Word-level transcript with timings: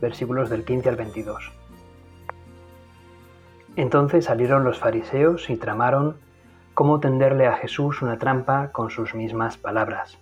versículos 0.00 0.50
del 0.50 0.64
15 0.64 0.88
al 0.88 0.96
22. 0.96 1.52
Entonces 3.76 4.24
salieron 4.24 4.64
los 4.64 4.78
fariseos 4.78 5.50
y 5.50 5.56
tramaron 5.56 6.16
cómo 6.74 7.00
tenderle 7.00 7.46
a 7.46 7.54
Jesús 7.54 8.02
una 8.02 8.18
trampa 8.18 8.72
con 8.72 8.90
sus 8.90 9.14
mismas 9.14 9.56
palabras. 9.56 10.18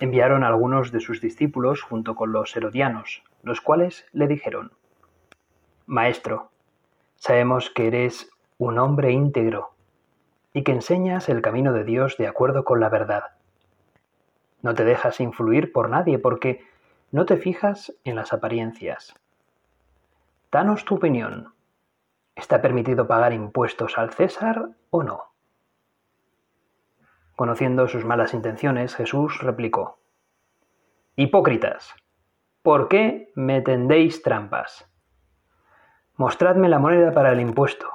Enviaron 0.00 0.44
a 0.44 0.48
algunos 0.48 0.92
de 0.92 1.00
sus 1.00 1.20
discípulos 1.20 1.82
junto 1.82 2.14
con 2.14 2.32
los 2.32 2.56
herodianos, 2.56 3.22
los 3.42 3.60
cuales 3.60 4.06
le 4.12 4.28
dijeron, 4.28 4.72
Maestro, 5.86 6.50
sabemos 7.16 7.68
que 7.68 7.86
eres 7.86 8.30
un 8.56 8.78
hombre 8.78 9.12
íntegro 9.12 9.74
y 10.54 10.62
que 10.62 10.72
enseñas 10.72 11.28
el 11.28 11.42
camino 11.42 11.72
de 11.72 11.84
Dios 11.84 12.16
de 12.16 12.28
acuerdo 12.28 12.64
con 12.64 12.80
la 12.80 12.88
verdad. 12.88 13.24
No 14.62 14.74
te 14.74 14.84
dejas 14.84 15.20
influir 15.20 15.72
por 15.72 15.88
nadie 15.88 16.18
porque 16.18 16.64
no 17.12 17.26
te 17.26 17.36
fijas 17.36 17.92
en 18.04 18.16
las 18.16 18.32
apariencias. 18.32 19.14
Danos 20.52 20.84
tu 20.84 20.96
opinión. 20.96 21.54
¿Está 22.36 22.62
permitido 22.62 23.06
pagar 23.06 23.32
impuestos 23.32 23.98
al 23.98 24.12
César 24.12 24.70
o 24.90 25.02
no? 25.02 25.32
Conociendo 27.36 27.88
sus 27.88 28.04
malas 28.04 28.34
intenciones, 28.34 28.94
Jesús 28.94 29.40
replicó, 29.40 29.98
Hipócritas, 31.16 31.94
¿por 32.62 32.88
qué 32.88 33.32
me 33.34 33.60
tendéis 33.60 34.22
trampas? 34.22 34.88
Mostradme 36.16 36.68
la 36.68 36.78
moneda 36.78 37.12
para 37.12 37.32
el 37.32 37.40
impuesto. 37.40 37.88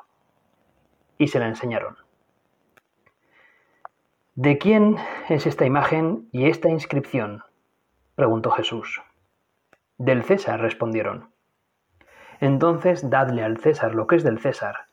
Y 1.18 1.28
se 1.28 1.40
la 1.40 1.48
enseñaron. 1.48 1.98
¿De 4.34 4.58
quién 4.58 4.98
es 5.30 5.46
esta 5.46 5.66
imagen 5.66 6.28
y 6.34 6.48
esta 6.50 6.70
inscripción? 6.70 7.44
Preguntó 8.16 8.52
Jesús. 8.52 9.02
Del 9.98 10.24
César, 10.24 10.60
respondieron. 10.60 11.30
Entonces 12.40 13.10
dadle 13.10 13.44
al 13.44 13.58
César 13.58 13.96
lo 13.96 14.08
que 14.08 14.18
es 14.18 14.24
del 14.24 14.40
César, 14.40 14.88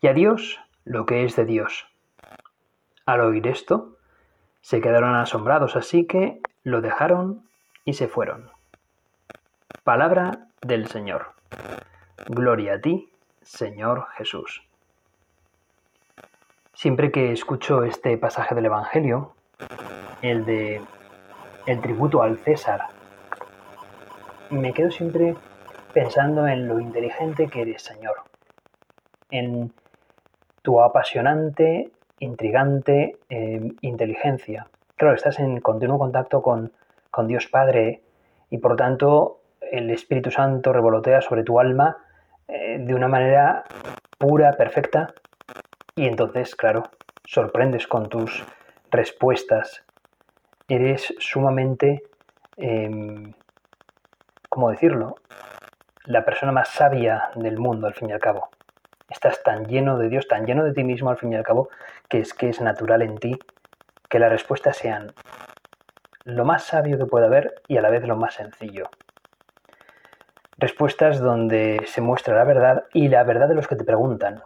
y 0.00 0.08
a 0.08 0.12
Dios 0.12 0.60
lo 0.84 1.06
que 1.06 1.24
es 1.24 1.36
de 1.36 1.44
Dios. 1.44 1.86
Al 3.06 3.20
oír 3.20 3.46
esto, 3.46 3.96
se 4.60 4.80
quedaron 4.80 5.14
asombrados, 5.14 5.76
así 5.76 6.06
que 6.06 6.40
lo 6.64 6.80
dejaron 6.80 7.48
y 7.84 7.94
se 7.94 8.08
fueron. 8.08 8.50
Palabra 9.84 10.48
del 10.60 10.88
Señor. 10.88 11.32
Gloria 12.26 12.74
a 12.74 12.80
ti, 12.80 13.10
Señor 13.42 14.08
Jesús. 14.16 14.66
Siempre 16.74 17.12
que 17.12 17.32
escucho 17.32 17.84
este 17.84 18.18
pasaje 18.18 18.54
del 18.54 18.66
Evangelio, 18.66 19.34
el 20.22 20.44
de 20.44 20.82
el 21.66 21.80
tributo 21.80 22.22
al 22.22 22.38
César, 22.38 22.82
me 24.50 24.72
quedo 24.72 24.90
siempre 24.90 25.34
pensando 25.92 26.46
en 26.46 26.68
lo 26.68 26.78
inteligente 26.78 27.48
que 27.48 27.62
eres, 27.62 27.82
Señor, 27.82 28.16
en 29.30 29.72
tu 30.62 30.80
apasionante, 30.80 31.90
intrigante 32.20 33.18
eh, 33.28 33.72
inteligencia. 33.80 34.68
Claro, 34.94 35.14
estás 35.14 35.40
en 35.40 35.60
continuo 35.60 35.98
contacto 35.98 36.40
con, 36.40 36.72
con 37.10 37.26
Dios 37.26 37.48
Padre 37.48 38.02
y 38.48 38.58
por 38.58 38.76
tanto 38.76 39.40
el 39.60 39.90
Espíritu 39.90 40.30
Santo 40.30 40.72
revolotea 40.72 41.20
sobre 41.20 41.42
tu 41.42 41.58
alma 41.58 41.96
eh, 42.46 42.78
de 42.78 42.94
una 42.94 43.08
manera 43.08 43.64
pura, 44.18 44.52
perfecta, 44.52 45.12
y 45.96 46.06
entonces, 46.06 46.54
claro, 46.54 46.84
sorprendes 47.24 47.86
con 47.86 48.08
tus 48.08 48.44
respuestas 48.90 49.85
eres 50.68 51.14
sumamente, 51.18 52.02
em, 52.56 53.32
¿cómo 54.48 54.70
decirlo? 54.70 55.16
La 56.04 56.24
persona 56.24 56.52
más 56.52 56.68
sabia 56.68 57.30
del 57.34 57.58
mundo, 57.58 57.86
al 57.86 57.94
fin 57.94 58.10
y 58.10 58.12
al 58.12 58.20
cabo. 58.20 58.48
Estás 59.08 59.42
tan 59.42 59.66
lleno 59.66 59.98
de 59.98 60.08
Dios, 60.08 60.26
tan 60.26 60.46
lleno 60.46 60.64
de 60.64 60.72
ti 60.72 60.82
mismo, 60.82 61.10
al 61.10 61.18
fin 61.18 61.32
y 61.32 61.36
al 61.36 61.44
cabo, 61.44 61.68
que 62.08 62.18
es 62.18 62.34
que 62.34 62.48
es 62.48 62.60
natural 62.60 63.02
en 63.02 63.16
ti 63.18 63.38
que 64.08 64.18
las 64.18 64.30
respuestas 64.30 64.76
sean 64.76 65.12
lo 66.24 66.44
más 66.44 66.64
sabio 66.64 66.98
que 66.98 67.06
pueda 67.06 67.26
haber 67.26 67.62
y 67.68 67.76
a 67.76 67.82
la 67.82 67.90
vez 67.90 68.04
lo 68.04 68.16
más 68.16 68.34
sencillo. 68.34 68.84
Respuestas 70.58 71.20
donde 71.20 71.82
se 71.86 72.00
muestra 72.00 72.34
la 72.34 72.44
verdad 72.44 72.84
y 72.92 73.08
la 73.08 73.22
verdad 73.24 73.48
de 73.48 73.54
los 73.54 73.68
que 73.68 73.76
te 73.76 73.84
preguntan. 73.84 74.42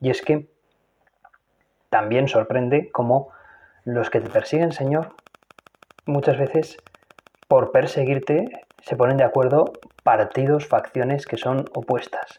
Y 0.00 0.10
es 0.10 0.20
que 0.22 0.50
también 1.88 2.28
sorprende 2.28 2.90
cómo 2.90 3.30
los 3.84 4.10
que 4.10 4.20
te 4.20 4.30
persiguen, 4.30 4.72
Señor, 4.72 5.14
muchas 6.06 6.38
veces 6.38 6.78
por 7.48 7.70
perseguirte 7.70 8.64
se 8.82 8.96
ponen 8.96 9.18
de 9.18 9.24
acuerdo 9.24 9.72
partidos, 10.02 10.66
facciones 10.66 11.26
que 11.26 11.36
son 11.36 11.66
opuestas. 11.74 12.38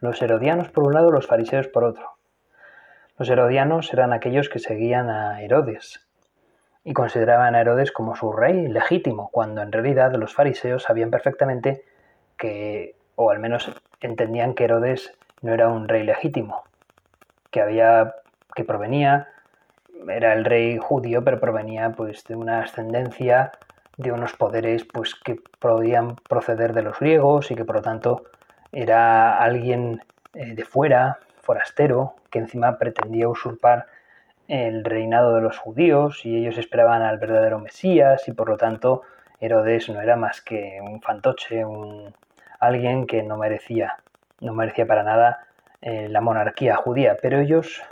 Los 0.00 0.22
herodianos 0.22 0.70
por 0.70 0.84
un 0.84 0.94
lado, 0.94 1.10
los 1.10 1.26
fariseos 1.26 1.68
por 1.68 1.84
otro. 1.84 2.12
Los 3.18 3.28
herodianos 3.28 3.92
eran 3.92 4.12
aquellos 4.12 4.48
que 4.48 4.60
seguían 4.60 5.10
a 5.10 5.42
Herodes 5.42 6.06
y 6.84 6.92
consideraban 6.92 7.56
a 7.56 7.60
Herodes 7.60 7.90
como 7.90 8.14
su 8.14 8.32
rey 8.32 8.68
legítimo, 8.68 9.30
cuando 9.32 9.62
en 9.62 9.72
realidad 9.72 10.12
los 10.14 10.34
fariseos 10.34 10.84
sabían 10.84 11.10
perfectamente 11.10 11.84
que, 12.36 12.94
o 13.16 13.30
al 13.30 13.40
menos 13.40 13.72
entendían 14.00 14.54
que 14.54 14.64
Herodes 14.64 15.12
no 15.42 15.52
era 15.52 15.68
un 15.68 15.88
rey 15.88 16.04
legítimo, 16.04 16.62
que 17.50 17.60
había 17.60 18.14
que 18.54 18.64
provenía 18.64 19.28
era 20.08 20.32
el 20.32 20.44
rey 20.44 20.78
judío, 20.78 21.24
pero 21.24 21.40
provenía 21.40 21.90
pues 21.90 22.24
de 22.24 22.36
una 22.36 22.60
ascendencia 22.60 23.52
de 23.96 24.12
unos 24.12 24.32
poderes 24.34 24.84
pues 24.84 25.14
que 25.14 25.40
podían 25.58 26.16
proceder 26.16 26.72
de 26.72 26.82
los 26.82 26.98
griegos 26.98 27.50
y 27.50 27.54
que 27.54 27.64
por 27.64 27.76
lo 27.76 27.82
tanto 27.82 28.24
era 28.72 29.38
alguien 29.38 30.02
eh, 30.34 30.54
de 30.54 30.64
fuera, 30.64 31.18
forastero, 31.42 32.14
que 32.30 32.38
encima 32.38 32.78
pretendía 32.78 33.28
usurpar 33.28 33.86
el 34.46 34.84
reinado 34.84 35.34
de 35.34 35.42
los 35.42 35.58
judíos 35.58 36.24
y 36.24 36.36
ellos 36.36 36.58
esperaban 36.58 37.02
al 37.02 37.18
verdadero 37.18 37.58
Mesías 37.58 38.28
y 38.28 38.32
por 38.32 38.48
lo 38.48 38.56
tanto 38.56 39.02
Herodes 39.40 39.88
no 39.88 40.00
era 40.00 40.16
más 40.16 40.40
que 40.40 40.80
un 40.82 41.00
fantoche, 41.02 41.64
un 41.64 42.14
alguien 42.60 43.06
que 43.06 43.22
no 43.22 43.36
merecía, 43.36 43.98
no 44.40 44.54
merecía 44.54 44.86
para 44.86 45.02
nada 45.02 45.46
eh, 45.80 46.08
la 46.08 46.20
monarquía 46.20 46.76
judía, 46.76 47.16
pero 47.20 47.38
ellos 47.38 47.82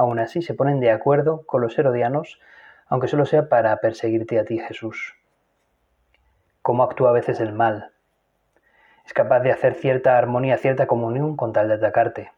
Aún 0.00 0.18
así 0.18 0.40
se 0.40 0.54
ponen 0.54 0.80
de 0.80 0.92
acuerdo 0.92 1.44
con 1.44 1.60
los 1.60 1.78
herodianos, 1.78 2.40
aunque 2.88 3.06
solo 3.06 3.26
sea 3.26 3.50
para 3.50 3.76
perseguirte 3.82 4.38
a 4.38 4.46
ti, 4.46 4.58
Jesús. 4.58 5.14
¿Cómo 6.62 6.84
actúa 6.84 7.10
a 7.10 7.12
veces 7.12 7.38
el 7.38 7.52
mal? 7.52 7.90
Es 9.04 9.12
capaz 9.12 9.40
de 9.40 9.52
hacer 9.52 9.74
cierta 9.74 10.16
armonía, 10.16 10.56
cierta 10.56 10.86
comunión 10.86 11.36
con 11.36 11.52
tal 11.52 11.68
de 11.68 11.74
atacarte. 11.74 12.32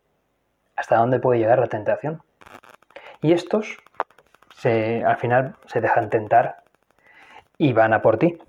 ¿Hasta 0.75 0.97
dónde 0.97 1.21
puede 1.21 1.39
llegar 1.39 1.61
la 1.61 1.69
tentación? 1.69 2.25
Y 3.21 3.33
estos 3.33 3.77
al 4.65 5.17
final 5.19 5.55
se 5.67 5.81
dejan 5.81 6.11
tentar 6.11 6.65
y 7.59 7.75
van 7.75 7.93
a 7.93 8.03
por 8.03 8.19
ti. 8.19 8.41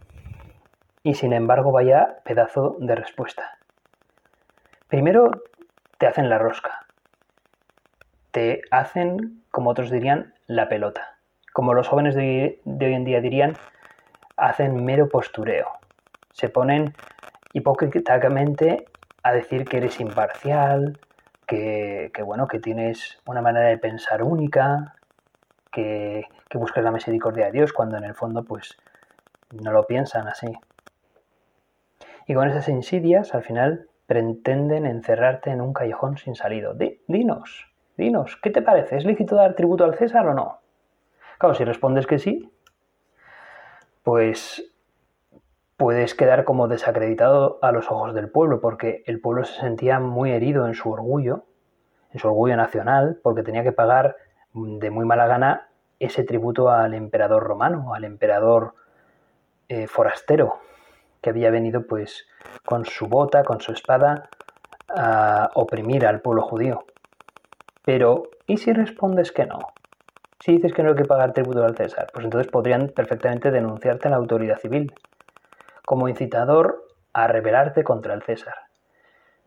Y 1.04 1.14
sin 1.14 1.34
embargo, 1.34 1.72
vaya 1.72 2.18
pedazo 2.26 2.78
de 2.80 2.96
respuesta. 2.96 3.60
Primero 4.88 5.30
te 6.00 6.08
hacen 6.08 6.30
la 6.30 6.40
rosca 6.40 6.83
te 8.34 8.64
hacen, 8.72 9.44
como 9.52 9.70
otros 9.70 9.92
dirían, 9.92 10.34
la 10.48 10.68
pelota. 10.68 11.20
Como 11.54 11.76
los 11.76 11.88
jóvenes 11.88 12.16
de 12.16 12.60
hoy, 12.66 12.94
en 12.94 13.06
día 13.06 13.22
dirían, 13.22 13.54
hacen 14.36 14.84
mero 14.84 15.08
postureo. 15.08 15.68
Se 16.32 16.50
ponen 16.50 16.96
hipócritamente 17.54 18.88
a 19.22 19.34
decir 19.34 19.66
que 19.66 19.78
eres 19.78 20.00
imparcial, 20.00 21.00
que, 21.46 22.12
bueno, 22.26 22.48
que 22.48 22.60
tienes 22.60 23.22
una 23.28 23.44
manera 23.44 23.68
de 23.68 23.78
pensar 23.78 24.24
única, 24.24 24.96
que, 25.72 26.26
buscas 26.56 26.84
la 26.84 26.92
misericordia 26.92 27.46
de 27.46 27.52
Dios, 27.52 27.74
cuando 27.74 27.98
en 27.98 28.04
el 28.04 28.14
fondo 28.14 28.44
pues 28.44 28.78
no 29.52 29.72
lo 29.72 29.86
piensan 29.86 30.28
así. 30.28 30.52
Y 32.28 32.34
con 32.34 32.48
esas 32.48 32.68
insidias, 32.68 33.36
al 33.36 33.44
final, 33.44 33.88
pretenden 34.08 34.86
encerrarte 34.86 35.52
en 35.52 35.62
un 35.62 35.74
callejón 35.74 36.18
sin 36.18 36.36
salido. 36.36 36.76
dinos, 37.08 37.73
Dinos, 37.98 38.38
¿qué 38.42 38.50
te 38.50 38.62
parece? 38.62 38.98
¿Es 38.98 39.06
lícito 39.06 39.36
dar 39.36 39.56
tributo 39.56 39.84
al 39.84 39.96
César 39.96 40.28
o 40.28 40.34
no? 40.34 40.60
Claro, 41.38 41.54
si 41.54 41.64
respondes 41.64 42.08
que 42.08 42.18
sí, 42.18 42.52
pues 44.04 44.74
puedes 45.78 46.16
quedar 46.16 46.44
como 46.44 46.68
desacreditado 46.68 47.60
a 47.62 47.72
los 47.72 47.92
ojos 47.92 48.14
del 48.14 48.30
pueblo, 48.30 48.62
porque 48.62 49.04
el 49.06 49.20
pueblo 49.20 49.44
se 49.44 49.60
sentía 49.60 50.00
muy 50.00 50.32
herido 50.32 50.68
en 50.68 50.74
su 50.74 50.90
orgullo, 50.92 51.46
en 52.12 52.20
su 52.20 52.28
orgullo 52.28 52.56
nacional, 52.56 53.20
porque 53.22 53.44
tenía 53.44 53.64
que 53.64 53.72
pagar 53.72 54.16
de 54.54 54.90
muy 54.90 55.06
mala 55.06 55.28
gana 55.28 55.70
ese 56.00 56.24
tributo 56.24 56.70
al 56.70 56.94
emperador 56.94 57.44
romano, 57.44 57.94
al 57.94 58.04
emperador 58.04 58.76
eh, 59.70 59.88
forastero, 59.88 60.60
que 61.22 61.30
había 61.30 61.50
venido 61.52 61.86
pues 61.88 62.28
con 62.66 62.86
su 62.86 63.08
bota, 63.08 63.44
con 63.44 63.62
su 63.62 63.72
espada, 63.72 64.30
a 64.96 65.50
oprimir 65.56 66.06
al 66.06 66.22
pueblo 66.22 66.44
judío. 66.44 66.86
Pero, 67.86 68.24
¿y 68.48 68.58
si 68.58 68.74
respondes 68.74 69.32
que 69.32 69.46
no? 69.46 69.60
Si 70.40 70.54
dices 70.54 70.74
que 70.74 70.84
no 70.84 70.90
hay 70.90 70.96
que 70.96 71.06
pagar 71.06 71.34
tributo 71.34 71.64
al 71.64 71.76
César, 71.76 72.10
pues 72.14 72.26
entonces 72.26 72.52
podrían 72.52 72.90
perfectamente 72.90 73.52
denunciarte 73.52 74.08
a 74.08 74.12
la 74.12 74.18
autoridad 74.18 74.60
civil 74.60 74.94
como 75.86 76.08
incitador 76.08 76.86
a 77.14 77.28
rebelarte 77.28 77.84
contra 77.84 78.14
el 78.14 78.24
César. 78.24 78.56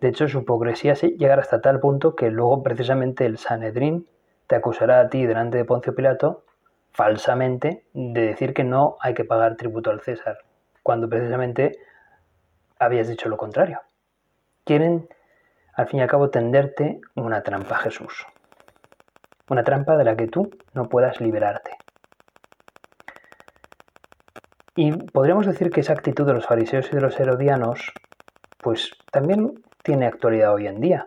De 0.00 0.08
hecho, 0.08 0.28
su 0.28 0.40
hipocresía 0.40 0.94
llegará 0.94 1.40
hasta 1.40 1.60
tal 1.60 1.80
punto 1.80 2.14
que 2.14 2.30
luego 2.30 2.62
precisamente 2.62 3.24
el 3.24 3.38
Sanedrín 3.38 4.06
te 4.46 4.54
acusará 4.54 5.00
a 5.00 5.08
ti 5.08 5.26
delante 5.26 5.56
de 5.58 5.64
Poncio 5.64 5.94
Pilato 5.94 6.44
falsamente 6.92 7.84
de 7.92 8.22
decir 8.22 8.54
que 8.54 8.64
no 8.64 8.96
hay 9.00 9.14
que 9.14 9.24
pagar 9.24 9.56
tributo 9.56 9.90
al 9.90 10.00
César, 10.00 10.38
cuando 10.82 11.08
precisamente 11.08 11.78
habías 12.78 13.08
dicho 13.08 13.28
lo 13.28 13.36
contrario. 13.36 13.80
Quieren, 14.64 15.08
al 15.76 15.88
fin 15.88 16.00
y 16.00 16.02
al 16.02 16.08
cabo, 16.08 16.30
tenderte 16.30 17.00
una 17.14 17.42
trampa, 17.42 17.76
Jesús. 17.76 18.26
Una 19.50 19.62
trampa 19.62 19.96
de 19.96 20.04
la 20.04 20.16
que 20.16 20.26
tú 20.26 20.50
no 20.72 20.88
puedas 20.88 21.20
liberarte. 21.20 21.72
Y 24.74 24.92
podríamos 24.92 25.46
decir 25.46 25.70
que 25.70 25.80
esa 25.80 25.92
actitud 25.92 26.26
de 26.26 26.32
los 26.32 26.46
fariseos 26.46 26.88
y 26.90 26.96
de 26.96 27.02
los 27.02 27.20
herodianos, 27.20 27.92
pues 28.58 28.90
también 29.12 29.62
tiene 29.82 30.06
actualidad 30.06 30.54
hoy 30.54 30.66
en 30.66 30.80
día. 30.80 31.06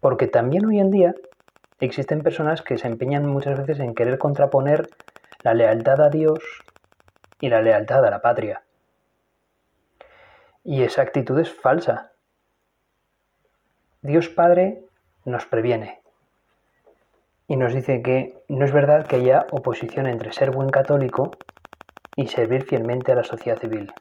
Porque 0.00 0.28
también 0.28 0.64
hoy 0.64 0.80
en 0.80 0.90
día 0.90 1.14
existen 1.78 2.22
personas 2.22 2.62
que 2.62 2.78
se 2.78 2.88
empeñan 2.88 3.26
muchas 3.26 3.58
veces 3.58 3.80
en 3.80 3.94
querer 3.94 4.18
contraponer 4.18 4.88
la 5.42 5.52
lealtad 5.52 6.00
a 6.00 6.08
Dios 6.08 6.40
y 7.38 7.50
la 7.50 7.60
lealtad 7.60 8.04
a 8.04 8.10
la 8.10 8.20
patria. 8.20 8.62
Y 10.64 10.82
esa 10.82 11.02
actitud 11.02 11.38
es 11.38 11.52
falsa. 11.52 12.12
Dios 14.06 14.28
Padre 14.28 14.84
nos 15.24 15.46
previene 15.46 16.00
y 17.48 17.56
nos 17.56 17.74
dice 17.74 18.02
que 18.02 18.38
no 18.46 18.64
es 18.64 18.72
verdad 18.72 19.06
que 19.06 19.16
haya 19.16 19.48
oposición 19.50 20.06
entre 20.06 20.32
ser 20.32 20.52
buen 20.52 20.70
católico 20.70 21.32
y 22.14 22.28
servir 22.28 22.62
fielmente 22.62 23.10
a 23.10 23.16
la 23.16 23.24
sociedad 23.24 23.58
civil. 23.58 23.92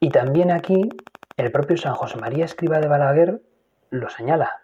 Y 0.00 0.10
también 0.10 0.50
aquí 0.50 1.02
el 1.38 1.50
propio 1.50 1.78
San 1.78 1.94
José 1.94 2.18
María 2.18 2.44
Escriba 2.44 2.78
de 2.78 2.88
Balaguer 2.88 3.40
lo 3.88 4.10
señala. 4.10 4.60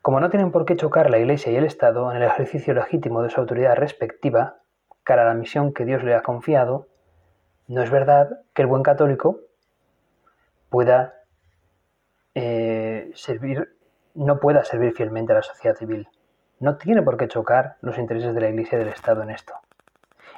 Como 0.00 0.20
no 0.20 0.30
tienen 0.30 0.52
por 0.52 0.64
qué 0.64 0.76
chocar 0.76 1.10
la 1.10 1.18
Iglesia 1.18 1.50
y 1.50 1.56
el 1.56 1.64
Estado 1.64 2.08
en 2.12 2.18
el 2.18 2.22
ejercicio 2.22 2.72
legítimo 2.72 3.22
de 3.22 3.30
su 3.30 3.40
autoridad 3.40 3.74
respectiva, 3.74 4.58
cara 5.02 5.22
a 5.22 5.26
la 5.26 5.34
misión 5.34 5.72
que 5.72 5.84
Dios 5.84 6.04
le 6.04 6.14
ha 6.14 6.22
confiado, 6.22 6.86
no 7.66 7.82
es 7.82 7.90
verdad 7.90 8.42
que 8.54 8.62
el 8.62 8.68
buen 8.68 8.84
católico 8.84 9.40
pueda 10.70 11.14
eh, 12.34 13.10
servir, 13.14 13.76
no 14.14 14.38
pueda 14.40 14.64
servir 14.64 14.92
fielmente 14.92 15.32
a 15.32 15.36
la 15.36 15.42
sociedad 15.42 15.76
civil. 15.76 16.08
No 16.60 16.76
tiene 16.76 17.02
por 17.02 17.16
qué 17.16 17.28
chocar 17.28 17.76
los 17.80 17.98
intereses 17.98 18.34
de 18.34 18.40
la 18.40 18.48
Iglesia 18.48 18.76
y 18.76 18.78
del 18.80 18.92
Estado 18.92 19.22
en 19.22 19.30
esto. 19.30 19.54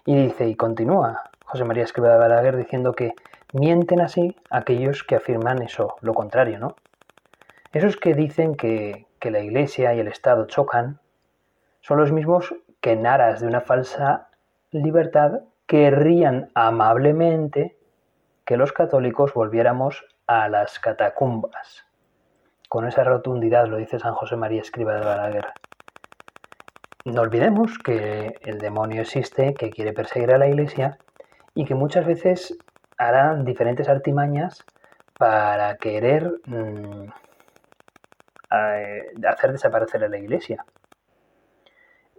Y 0.05 0.17
dice, 0.17 0.49
y 0.49 0.55
continúa 0.55 1.31
José 1.45 1.65
María 1.65 1.85
Escriba 1.85 2.11
de 2.13 2.19
Balaguer 2.19 2.57
diciendo 2.57 2.93
que 2.93 3.15
mienten 3.53 4.01
así 4.01 4.37
aquellos 4.51 5.03
que 5.03 5.17
afirman 5.17 5.63
eso, 5.63 5.97
lo 6.01 6.15
contrario, 6.15 6.59
¿no? 6.59 6.77
Esos 7.73 7.97
que 7.97 8.15
dicen 8.15 8.55
que, 8.55 9.07
que 9.19 9.31
la 9.31 9.41
Iglesia 9.41 9.95
y 9.95 10.01
el 10.01 10.09
Estado 10.09 10.47
chocan 10.47 11.01
son 11.81 11.99
los 11.99 12.13
mismos 12.13 12.55
que 12.81 12.93
en 12.93 13.07
aras 13.07 13.41
de 13.41 13.47
una 13.47 13.61
falsa 13.61 14.29
libertad 14.71 15.41
querrían 15.67 16.51
amablemente 16.55 17.77
que 18.45 18.57
los 18.57 18.73
católicos 18.73 19.35
volviéramos 19.35 20.05
a 20.31 20.49
las 20.49 20.79
catacumbas. 20.79 21.85
Con 22.69 22.87
esa 22.87 23.03
rotundidad 23.03 23.67
lo 23.67 23.79
dice 23.79 23.99
San 23.99 24.15
José 24.15 24.37
María 24.37 24.61
Escriba 24.61 24.95
de 24.95 25.05
Balaguer. 25.05 25.47
No 27.05 27.23
olvidemos 27.23 27.77
que 27.79 28.39
el 28.43 28.59
demonio 28.59 29.03
existe, 29.03 29.55
que 29.55 29.71
quiere 29.71 29.93
perseguir 29.93 30.33
a 30.33 30.39
la 30.39 30.47
iglesia 30.47 30.99
y 31.53 31.65
que 31.65 31.75
muchas 31.75 32.07
veces 32.07 32.57
hará 32.97 33.35
diferentes 33.43 33.89
artimañas 33.89 34.65
para 35.19 35.77
querer 35.79 36.31
mm, 36.47 37.09
hacer 38.49 39.51
desaparecer 39.51 40.05
a 40.05 40.09
la 40.09 40.19
iglesia. 40.19 40.65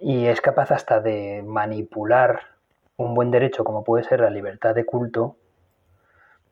Y 0.02 0.25
es 0.25 0.42
capaz 0.42 0.72
hasta 0.72 1.00
de 1.00 1.44
manipular 1.48 2.42
un 2.98 3.13
buen 3.13 3.31
derecho 3.31 3.63
como 3.63 3.86
puede 3.86 4.04
ser 4.04 4.19
la 4.19 4.30
libertad 4.30 4.75
de 4.75 4.84
culto, 4.86 5.38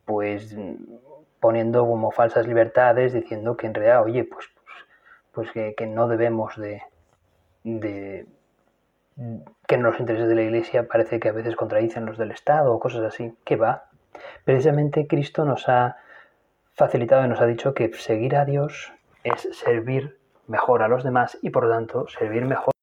pues 0.06 0.56
poniendo 1.39 1.86
como 1.86 2.12
falsas 2.12 2.47
libertades, 2.47 3.13
diciendo 3.13 3.57
que 3.57 3.68
en 3.68 3.74
realidad, 3.74 4.03
oye, 4.03 4.24
pues, 4.24 4.47
pues, 5.33 5.51
pues 5.53 5.75
que 5.75 5.86
no 5.88 6.07
debemos 6.07 6.57
de, 6.57 6.81
de 7.63 8.25
que 9.68 9.77
los 9.77 10.00
intereses 10.00 10.27
de 10.27 10.36
la 10.36 10.44
Iglesia 10.44 10.88
parece 10.88 11.19
que 11.19 11.30
a 11.30 11.33
veces 11.33 11.56
contradicen 11.56 12.06
los 12.06 12.18
del 12.18 12.31
Estado 12.31 12.74
o 12.74 12.80
cosas 12.80 13.03
así. 13.03 13.36
¿Qué 13.44 13.56
va? 13.56 13.89
Precisamente 14.45 15.07
Cristo 15.07 15.45
nos 15.45 15.68
ha 15.68 15.97
facilitado 16.74 17.25
y 17.25 17.27
nos 17.27 17.42
ha 17.42 17.45
dicho 17.45 17.74
que 17.74 17.94
seguir 17.94 18.35
a 18.35 18.45
Dios 18.45 18.94
es 19.24 19.50
servir 19.51 20.18
mejor 20.47 20.81
a 20.81 20.88
los 20.88 21.03
demás 21.03 21.38
y 21.42 21.50
por 21.50 21.65
lo 21.65 21.69
tanto 21.69 22.07
servir 22.07 22.45
mejor 22.45 22.74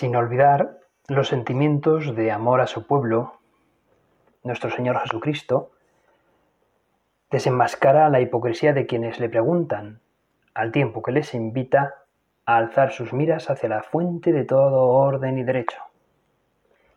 sin 0.00 0.16
olvidar 0.16 0.78
los 1.08 1.28
sentimientos 1.28 2.16
de 2.16 2.32
amor 2.32 2.62
a 2.62 2.66
su 2.66 2.86
pueblo, 2.86 3.34
nuestro 4.42 4.70
Señor 4.70 4.98
Jesucristo, 5.00 5.72
desenmascara 7.30 8.08
la 8.08 8.22
hipocresía 8.22 8.72
de 8.72 8.86
quienes 8.86 9.20
le 9.20 9.28
preguntan, 9.28 10.00
al 10.54 10.72
tiempo 10.72 11.02
que 11.02 11.12
les 11.12 11.34
invita 11.34 11.96
a 12.46 12.56
alzar 12.56 12.92
sus 12.92 13.12
miras 13.12 13.50
hacia 13.50 13.68
la 13.68 13.82
fuente 13.82 14.32
de 14.32 14.46
todo 14.46 14.86
orden 14.86 15.36
y 15.36 15.42
derecho. 15.42 15.82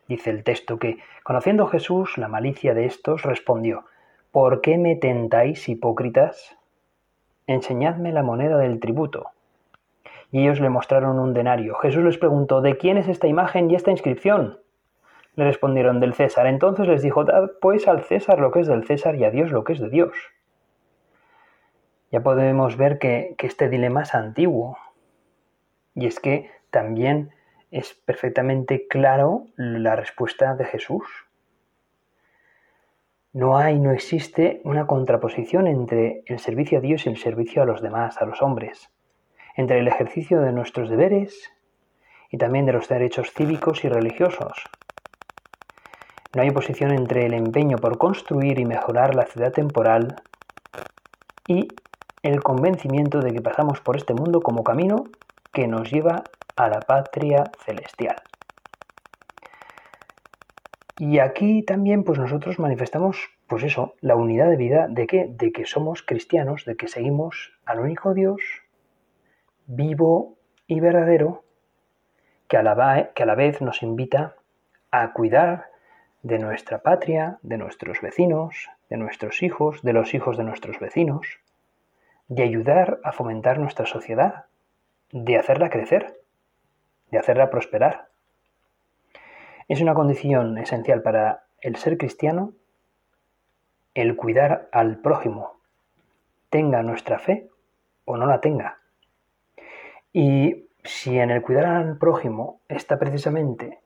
Dice 0.08 0.30
el 0.30 0.46
texto 0.46 0.80
que, 0.80 1.00
conociendo 1.24 1.68
Jesús 1.68 2.18
la 2.18 2.30
malicia 2.30 2.74
de 2.74 2.86
estos, 2.86 3.24
respondió, 3.24 3.84
¿Por 4.32 4.62
qué 4.62 4.78
me 4.78 4.96
tentáis, 4.96 5.68
hipócritas? 5.68 6.56
Enseñadme 7.48 8.14
la 8.14 8.24
moneda 8.24 8.58
del 8.58 8.80
tributo 8.80 9.33
y 10.34 10.42
ellos 10.42 10.60
le 10.60 10.70
mostraron 10.70 11.20
un 11.20 11.36
denario. 11.36 11.76
Jesús 11.76 12.04
les 12.04 12.18
preguntó, 12.18 12.62
¿de 12.62 12.76
quién 12.76 12.98
es 12.98 13.08
esta 13.08 13.28
imagen 13.28 13.70
y 13.70 13.76
esta 13.76 13.92
inscripción? 13.92 14.60
Le 15.36 15.46
respondieron, 15.46 16.00
del 16.00 16.16
César. 16.16 16.48
Entonces 16.48 16.88
les 16.88 17.04
dijo, 17.04 17.24
dad 17.24 17.52
pues 17.62 17.88
al 17.88 18.02
César 18.02 18.40
lo 18.40 18.50
que 18.50 18.62
es 18.62 18.68
del 18.68 18.84
César 18.84 19.16
y 19.16 19.26
a 19.26 19.30
Dios 19.30 19.52
lo 19.52 19.64
que 19.64 19.74
es 19.74 19.80
de 19.80 19.92
Dios. 19.92 20.12
Ya 22.12 22.24
podemos 22.24 22.78
ver 22.78 22.98
que, 22.98 23.36
que 23.38 23.46
este 23.46 23.70
dilema 23.70 24.02
es 24.02 24.16
antiguo. 24.16 24.80
Y 25.94 26.08
es 26.08 26.20
que 26.20 26.50
también 26.72 27.30
es 27.70 27.94
perfectamente 27.94 28.88
claro 28.88 29.46
la 29.56 29.96
respuesta 29.96 30.56
de 30.56 30.66
Jesús. 30.66 31.06
No 33.34 33.56
hay, 33.56 33.78
no 33.80 33.92
existe 33.92 34.62
una 34.64 34.88
contraposición 34.88 35.68
entre 35.68 36.24
el 36.26 36.40
servicio 36.40 36.80
a 36.80 36.82
Dios 36.82 37.06
y 37.06 37.10
el 37.10 37.18
servicio 37.18 37.62
a 37.62 37.66
los 37.66 37.84
demás, 37.84 38.20
a 38.20 38.26
los 38.26 38.42
hombres 38.42 38.93
entre 39.56 39.80
el 39.80 39.88
ejercicio 39.88 40.42
de 40.42 40.52
nuestros 40.52 40.90
deberes 40.90 41.52
y 42.30 42.38
también 42.38 42.66
de 42.66 42.74
los 42.74 42.88
derechos 42.88 43.32
cívicos 43.32 43.84
y 43.86 43.90
religiosos. 43.90 44.70
No 46.36 46.42
hay 46.42 46.50
oposición 46.50 46.92
entre 46.92 47.28
el 47.28 47.34
empeño 47.36 47.80
por 47.80 48.00
construir 48.00 48.58
y 48.58 48.66
mejorar 48.66 49.14
la 49.14 49.26
ciudad 49.26 49.52
temporal 49.52 50.24
y 51.48 51.68
el 52.24 52.42
convencimiento 52.42 53.22
de 53.22 53.34
que 53.34 53.42
pasamos 53.42 53.82
por 53.82 53.98
este 53.98 54.16
mundo 54.16 54.42
como 54.42 54.64
camino 54.64 55.04
que 55.52 55.68
nos 55.68 55.92
lleva 55.92 56.24
a 56.56 56.70
la 56.70 56.80
patria 56.80 57.52
celestial. 57.66 58.22
Y 60.98 61.20
aquí 61.20 61.64
también 61.64 62.04
pues 62.04 62.18
nosotros 62.18 62.60
manifestamos 62.60 63.30
pues 63.48 63.64
eso, 63.64 63.94
la 64.02 64.16
unidad 64.16 64.50
de 64.50 64.56
vida 64.56 64.88
de 64.90 65.06
que 65.06 65.28
de 65.30 65.52
que 65.52 65.66
somos 65.66 66.02
cristianos, 66.02 66.66
de 66.66 66.76
que 66.76 66.88
seguimos 66.88 67.52
al 67.66 67.80
único 67.80 68.16
Dios 68.16 68.42
vivo 69.68 70.36
y 70.68 70.80
verdadero 70.80 71.44
que 72.48 72.58
a 72.58 72.64
la, 72.64 73.12
que 73.14 73.24
a 73.24 73.26
la 73.26 73.36
vez 73.36 73.62
nos 73.62 73.84
invita 73.84 74.36
a 74.92 75.14
cuidar 75.14 75.68
de 76.22 76.40
nuestra 76.40 76.80
patria, 76.80 77.40
de 77.42 77.58
nuestros 77.58 78.02
vecinos, 78.02 78.70
de 78.90 78.98
nuestros 78.98 79.44
hijos, 79.44 79.82
de 79.82 79.94
los 79.94 80.14
hijos 80.14 80.38
de 80.38 80.44
nuestros 80.44 80.80
vecinos, 80.80 81.40
de 82.28 82.44
ayudar 82.44 83.00
a 83.04 83.12
fomentar 83.12 83.60
nuestra 83.60 83.86
sociedad, 83.86 84.46
de 85.12 85.38
hacerla 85.38 85.70
crecer, 85.70 86.20
de 87.12 87.20
hacerla 87.20 87.50
prosperar. 87.50 88.08
Es 89.68 89.82
una 89.82 89.94
condición 89.94 90.58
esencial 90.58 91.02
para 91.02 91.44
el 91.62 91.76
ser 91.76 91.98
cristiano 91.98 92.54
el 93.94 94.16
cuidar 94.16 94.70
al 94.72 94.98
prójimo, 94.98 95.60
tenga 96.50 96.82
nuestra 96.82 97.20
fe 97.20 97.50
o 98.06 98.18
no 98.18 98.26
la 98.26 98.42
tenga. 98.42 98.80
Y 100.14 100.68
si 100.84 101.18
en 101.18 101.32
el 101.32 101.42
cuidar 101.42 101.66
al 101.66 101.98
prójimo 101.98 102.60
está 102.70 103.00
precisamente 103.00 103.80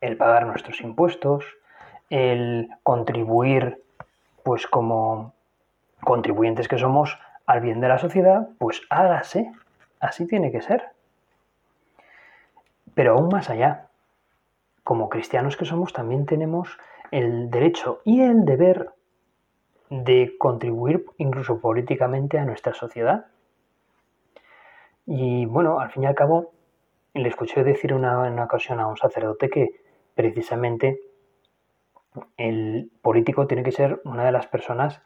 el 0.00 0.16
pagar 0.16 0.46
nuestros 0.46 0.80
impuestos, 0.80 1.44
el 2.10 2.68
contribuir, 2.82 3.82
pues 4.42 4.66
como 4.66 5.34
contribuyentes 6.02 6.68
que 6.68 6.78
somos 6.78 7.18
al 7.46 7.60
bien 7.60 7.80
de 7.80 7.88
la 7.88 7.98
sociedad, 7.98 8.48
pues 8.58 8.82
hágase, 8.90 9.52
así 10.00 10.26
tiene 10.26 10.52
que 10.52 10.62
ser. 10.62 10.84
Pero 12.94 13.12
aún 13.12 13.28
más 13.28 13.50
allá, 13.50 13.86
como 14.84 15.08
cristianos 15.08 15.56
que 15.56 15.64
somos, 15.64 15.92
también 15.92 16.26
tenemos 16.26 16.78
el 17.10 17.50
derecho 17.50 18.00
y 18.04 18.22
el 18.22 18.44
deber 18.44 18.90
de 19.90 20.34
contribuir 20.38 21.04
incluso 21.18 21.60
políticamente 21.60 22.38
a 22.38 22.44
nuestra 22.44 22.74
sociedad. 22.74 23.26
Y 25.06 25.46
bueno, 25.46 25.80
al 25.80 25.90
fin 25.90 26.04
y 26.04 26.06
al 26.06 26.14
cabo, 26.14 26.52
le 27.14 27.28
escuché 27.28 27.64
decir 27.64 27.92
una, 27.92 28.26
en 28.26 28.34
una 28.34 28.44
ocasión 28.44 28.80
a 28.80 28.86
un 28.86 28.96
sacerdote 28.96 29.50
que 29.50 29.82
precisamente 30.14 31.00
el 32.36 32.90
político 33.00 33.46
tiene 33.46 33.62
que 33.62 33.72
ser 33.72 34.00
una 34.04 34.24
de 34.24 34.32
las 34.32 34.46
personas 34.46 35.00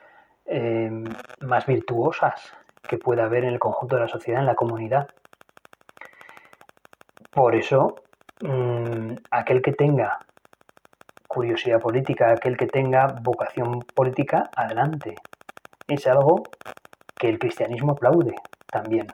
eh, 0.45 0.91
más 1.41 1.67
virtuosas 1.67 2.53
que 2.89 2.99
pueda 2.99 3.25
haber 3.25 3.45
en 3.45 3.53
el 3.53 3.59
conjunto 3.59 3.97
de 3.97 4.03
la 4.03 4.09
sociedad, 4.09 4.41
en 4.41 4.47
la 4.47 4.55
comunidad. 4.55 5.09
Por 7.31 7.55
eso, 7.55 7.97
mm, 8.43 9.15
aquel 9.31 9.63
que 9.63 9.73
tenga 9.73 10.19
curiosidad 11.29 11.81
política, 11.81 12.31
aquel 12.31 12.57
que 12.57 12.67
tenga 12.67 13.09
vocación 13.23 13.81
política, 13.95 14.51
adelante. 14.57 15.17
Es 15.89 16.07
algo 16.07 16.45
que 17.19 17.29
el 17.29 17.39
cristianismo 17.39 17.93
aplaude 17.93 18.35
también. 18.67 19.07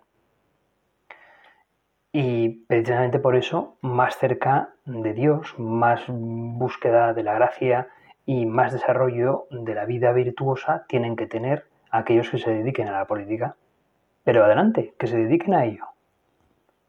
Y 2.13 2.67
precisamente 2.67 3.19
por 3.19 3.37
eso, 3.37 3.79
más 3.81 4.19
cerca 4.19 4.75
de 4.85 5.15
Dios, 5.15 5.55
más 5.59 6.05
búsqueda 6.09 7.15
de 7.15 7.23
la 7.23 7.33
gracia 7.33 7.89
y 8.27 8.45
más 8.45 8.73
desarrollo 8.73 9.47
de 9.51 9.75
la 9.75 9.87
vida 9.87 10.13
virtuosa 10.13 10.85
tienen 10.89 11.17
que 11.17 11.27
tener 11.27 11.65
aquellos 11.91 12.29
que 12.29 12.37
se 12.37 12.51
dediquen 12.51 12.89
a 12.89 12.93
la 12.93 13.07
política. 13.07 13.57
Pero 14.25 14.45
adelante, 14.45 14.93
que 14.99 15.07
se 15.07 15.17
dediquen 15.17 15.55
a 15.55 15.65
ello. 15.65 15.87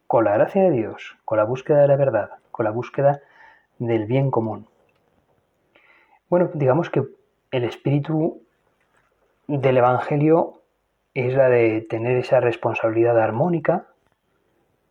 Con 0.08 0.26
la 0.26 0.34
gracia 0.34 0.62
de 0.64 0.72
Dios, 0.72 1.18
con 1.24 1.38
la 1.38 1.46
búsqueda 1.46 1.82
de 1.82 1.88
la 1.88 1.96
verdad, 1.96 2.30
con 2.52 2.66
la 2.66 2.72
búsqueda 2.72 3.22
del 3.80 4.06
bien 4.06 4.30
común. 4.30 4.68
Bueno, 6.30 6.52
digamos 6.54 6.90
que 6.90 7.04
el 7.52 7.64
espíritu 7.64 8.42
del 9.48 9.78
Evangelio 9.78 10.62
es 11.14 11.34
la 11.34 11.48
de 11.48 11.82
tener 11.82 12.18
esa 12.18 12.42
responsabilidad 12.42 13.18
armónica 13.18 13.88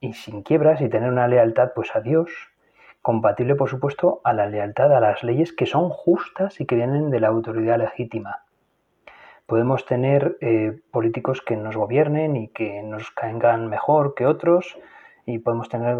y 0.02 0.12
sin 0.12 0.42
quiebras 0.42 0.82
y 0.82 0.90
tener 0.90 1.08
una 1.08 1.28
lealtad 1.28 1.70
pues 1.74 1.96
a 1.96 2.00
Dios, 2.00 2.30
compatible 3.00 3.54
por 3.54 3.70
supuesto 3.70 4.20
a 4.24 4.34
la 4.34 4.46
lealtad 4.46 4.94
a 4.94 5.00
las 5.00 5.22
leyes 5.22 5.54
que 5.54 5.64
son 5.64 5.88
justas 5.88 6.60
y 6.60 6.66
que 6.66 6.74
vienen 6.74 7.10
de 7.10 7.20
la 7.20 7.28
autoridad 7.28 7.78
legítima. 7.78 8.44
Podemos 9.46 9.86
tener 9.86 10.36
eh, 10.40 10.78
políticos 10.90 11.40
que 11.40 11.56
nos 11.56 11.76
gobiernen 11.76 12.36
y 12.36 12.48
que 12.48 12.82
nos 12.82 13.10
caigan 13.12 13.68
mejor 13.68 14.14
que 14.14 14.26
otros, 14.26 14.76
y 15.24 15.38
podemos 15.38 15.68
tener 15.68 15.96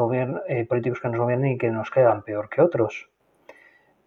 eh, 0.49 0.67
políticos 0.67 1.01
que 1.01 1.09
nos 1.09 1.19
gobiernen 1.19 1.53
y 1.53 1.59
que 1.59 1.71
nos 1.71 1.91
caigan 1.91 2.23
peor 2.23 2.49
que 2.49 2.61
otros. 2.61 3.09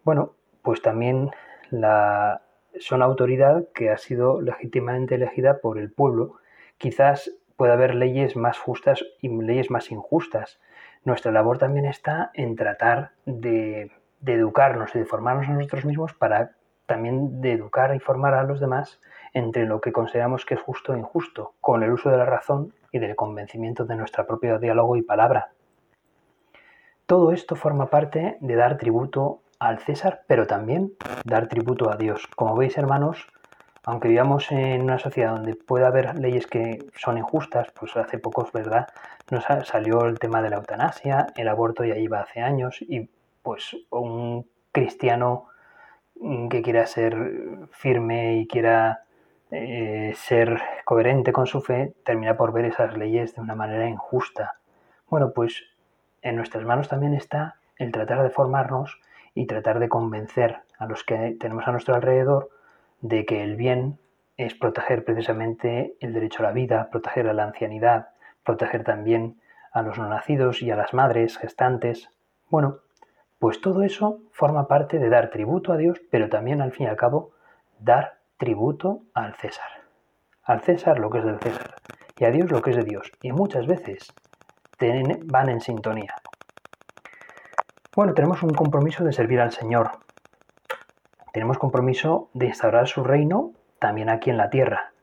Bueno, 0.04 0.34
pues 0.62 0.82
también 0.82 1.30
la, 1.70 2.42
son 2.78 3.02
autoridad 3.02 3.64
que 3.74 3.90
ha 3.90 3.96
sido 3.96 4.42
legítimamente 4.42 5.14
elegida 5.14 5.60
por 5.60 5.78
el 5.78 5.90
pueblo. 5.90 6.34
Quizás 6.76 7.30
puede 7.56 7.72
haber 7.72 7.94
leyes 7.94 8.36
más 8.36 8.58
justas 8.58 9.04
y 9.20 9.28
leyes 9.28 9.70
más 9.70 9.90
injustas. 9.90 10.60
Nuestra 11.04 11.32
labor 11.32 11.58
también 11.58 11.86
está 11.86 12.30
en 12.34 12.56
tratar 12.56 13.12
de, 13.24 13.90
educarnos 14.24 14.94
y 14.94 14.98
de 14.98 15.04
formarnos 15.04 15.48
a 15.48 15.52
nosotros 15.52 15.84
mismos 15.84 16.12
para 16.14 16.52
también 16.86 17.40
de 17.40 17.52
educar 17.52 17.94
y 17.94 18.00
formar 18.00 18.34
a 18.34 18.44
los 18.44 18.60
demás 18.60 19.00
entre 19.34 19.66
lo 19.66 19.80
que 19.80 19.92
consideramos 19.92 20.44
que 20.44 20.54
es 20.54 20.60
justo 20.60 20.94
e 20.94 20.98
injusto, 20.98 21.54
con 21.60 21.82
el 21.82 21.92
uso 21.92 22.10
de 22.10 22.16
la 22.16 22.24
razón 22.24 22.72
y 22.92 22.98
del 22.98 23.16
convencimiento 23.16 23.84
de 23.84 23.96
nuestro 23.96 24.26
propio 24.26 24.58
diálogo 24.58 24.96
y 24.96 25.02
palabra. 25.02 25.50
Todo 27.06 27.32
esto 27.32 27.54
forma 27.54 27.86
parte 27.86 28.36
de 28.40 28.56
dar 28.56 28.78
tributo 28.78 29.42
al 29.58 29.78
César, 29.78 30.22
pero 30.26 30.46
también 30.46 30.92
dar 31.24 31.48
tributo 31.48 31.90
a 31.90 31.96
Dios. 31.96 32.26
Como 32.34 32.56
veis, 32.56 32.76
hermanos, 32.78 33.26
aunque 33.86 34.08
vivamos 34.08 34.50
en 34.50 34.82
una 34.82 34.98
sociedad 34.98 35.36
donde 35.36 35.54
puede 35.54 35.86
haber 35.86 36.18
leyes 36.18 36.48
que 36.48 36.84
son 36.96 37.18
injustas, 37.18 37.68
pues 37.70 37.96
hace 37.96 38.18
poco 38.18 38.48
verdad, 38.52 38.88
nos 39.30 39.44
salió 39.64 40.06
el 40.06 40.18
tema 40.18 40.42
de 40.42 40.50
la 40.50 40.56
eutanasia, 40.56 41.28
el 41.36 41.46
aborto 41.46 41.84
ya 41.84 41.96
iba 41.96 42.20
hace 42.20 42.40
años 42.40 42.82
y 42.82 43.08
pues 43.42 43.76
un 43.90 44.44
cristiano 44.72 45.46
que 46.50 46.62
quiera 46.62 46.84
ser 46.86 47.16
firme 47.70 48.38
y 48.38 48.48
quiera 48.48 49.04
eh, 49.52 50.12
ser 50.16 50.60
coherente 50.84 51.32
con 51.32 51.46
su 51.46 51.60
fe, 51.60 51.94
termina 52.04 52.36
por 52.36 52.52
ver 52.52 52.64
esas 52.64 52.96
leyes 52.96 53.36
de 53.36 53.40
una 53.40 53.54
manera 53.54 53.88
injusta. 53.88 54.56
Bueno, 55.08 55.30
pues 55.32 55.62
en 56.22 56.34
nuestras 56.34 56.64
manos 56.64 56.88
también 56.88 57.14
está 57.14 57.56
el 57.76 57.92
tratar 57.92 58.24
de 58.24 58.30
formarnos 58.30 59.00
y 59.32 59.46
tratar 59.46 59.78
de 59.78 59.88
convencer 59.88 60.62
a 60.76 60.86
los 60.86 61.04
que 61.04 61.36
tenemos 61.38 61.68
a 61.68 61.70
nuestro 61.70 61.94
alrededor 61.94 62.50
de 63.08 63.24
que 63.24 63.42
el 63.42 63.56
bien 63.56 63.98
es 64.36 64.54
proteger 64.54 65.04
precisamente 65.04 65.96
el 66.00 66.12
derecho 66.12 66.40
a 66.40 66.46
la 66.46 66.52
vida, 66.52 66.88
proteger 66.90 67.28
a 67.28 67.32
la 67.32 67.44
ancianidad, 67.44 68.08
proteger 68.44 68.84
también 68.84 69.40
a 69.72 69.82
los 69.82 69.98
no 69.98 70.08
nacidos 70.08 70.62
y 70.62 70.70
a 70.70 70.76
las 70.76 70.92
madres 70.92 71.38
gestantes. 71.38 72.10
Bueno, 72.48 72.78
pues 73.38 73.60
todo 73.60 73.82
eso 73.82 74.20
forma 74.32 74.68
parte 74.68 74.98
de 74.98 75.08
dar 75.08 75.30
tributo 75.30 75.72
a 75.72 75.76
Dios, 75.76 76.00
pero 76.10 76.28
también 76.28 76.60
al 76.60 76.72
fin 76.72 76.86
y 76.86 76.88
al 76.88 76.96
cabo 76.96 77.32
dar 77.78 78.18
tributo 78.36 79.02
al 79.14 79.34
César. 79.34 79.68
Al 80.42 80.60
César 80.62 80.98
lo 80.98 81.10
que 81.10 81.18
es 81.18 81.24
del 81.24 81.38
César 81.40 81.74
y 82.18 82.24
a 82.24 82.30
Dios 82.30 82.50
lo 82.50 82.62
que 82.62 82.70
es 82.70 82.76
de 82.76 82.84
Dios. 82.84 83.12
Y 83.22 83.32
muchas 83.32 83.66
veces 83.66 84.12
van 85.24 85.48
en 85.48 85.60
sintonía. 85.60 86.14
Bueno, 87.94 88.12
tenemos 88.12 88.42
un 88.42 88.50
compromiso 88.50 89.04
de 89.04 89.12
servir 89.12 89.40
al 89.40 89.52
Señor, 89.52 89.90
tenemos 91.36 91.58
compromiso 91.58 92.30
de 92.32 92.46
instaurar 92.46 92.88
su 92.88 93.04
reino 93.04 93.52
también 93.78 94.08
aquí 94.08 94.30
en 94.30 94.38
la 94.38 94.48
tierra. 94.48 94.94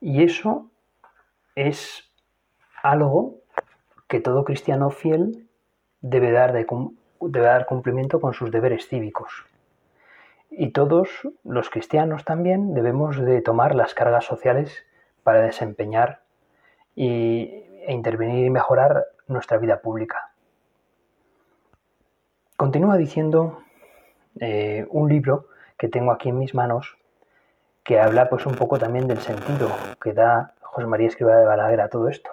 Y 0.00 0.22
eso 0.22 0.70
es 1.56 2.12
algo 2.80 3.40
que 4.06 4.20
todo 4.20 4.44
cristiano 4.44 4.90
fiel 4.90 5.48
debe 6.00 6.30
dar, 6.30 6.52
debe 6.52 7.44
dar 7.44 7.66
cumplimiento 7.66 8.20
con 8.20 8.34
sus 8.34 8.52
deberes 8.52 8.86
cívicos. 8.86 9.32
Y 10.48 10.70
todos 10.70 11.08
los 11.42 11.70
cristianos 11.70 12.24
también 12.24 12.72
debemos 12.72 13.18
de 13.18 13.42
tomar 13.42 13.74
las 13.74 13.94
cargas 13.94 14.26
sociales 14.26 14.86
para 15.24 15.40
desempeñar 15.40 16.22
y, 16.94 17.64
e 17.84 17.92
intervenir 17.92 18.46
y 18.46 18.50
mejorar 18.50 19.06
nuestra 19.26 19.58
vida 19.58 19.80
pública. 19.80 20.30
Continúa 22.56 22.96
diciendo 22.96 23.64
eh, 24.40 24.86
un 24.90 25.08
libro 25.08 25.46
que 25.78 25.88
tengo 25.88 26.12
aquí 26.12 26.30
en 26.30 26.38
mis 26.38 26.54
manos 26.54 26.96
que 27.84 28.00
habla 28.00 28.28
pues 28.28 28.46
un 28.46 28.54
poco 28.54 28.78
también 28.78 29.06
del 29.06 29.18
sentido 29.18 29.70
que 30.02 30.12
da 30.12 30.54
José 30.62 30.86
María 30.86 31.08
Escriba 31.08 31.36
de 31.36 31.46
Balaguer 31.46 31.80
a 31.80 31.88
todo 31.88 32.08
esto. 32.08 32.30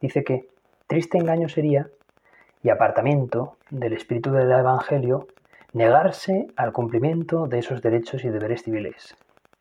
Dice 0.00 0.24
que 0.24 0.48
triste 0.86 1.18
engaño 1.18 1.48
sería 1.48 1.88
y 2.62 2.70
apartamiento 2.70 3.56
del 3.70 3.92
espíritu 3.92 4.32
del 4.32 4.50
Evangelio 4.50 5.26
negarse 5.72 6.48
al 6.56 6.72
cumplimiento 6.72 7.46
de 7.46 7.58
esos 7.58 7.80
derechos 7.82 8.24
y 8.24 8.28
deberes 8.28 8.62
civiles, 8.62 9.16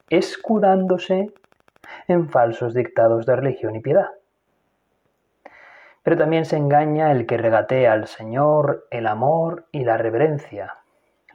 escudándose 0.09 1.31
en 2.07 2.29
falsos 2.29 2.73
dictados 2.73 3.25
de 3.25 3.35
religión 3.35 3.75
y 3.75 3.79
piedad. 3.79 4.09
Pero 6.03 6.17
también 6.17 6.45
se 6.45 6.57
engaña 6.57 7.11
el 7.11 7.25
que 7.25 7.37
regatea 7.37 7.93
al 7.93 8.07
Señor 8.07 8.87
el 8.89 9.05
amor 9.05 9.65
y 9.71 9.83
la 9.83 9.97
reverencia, 9.97 10.75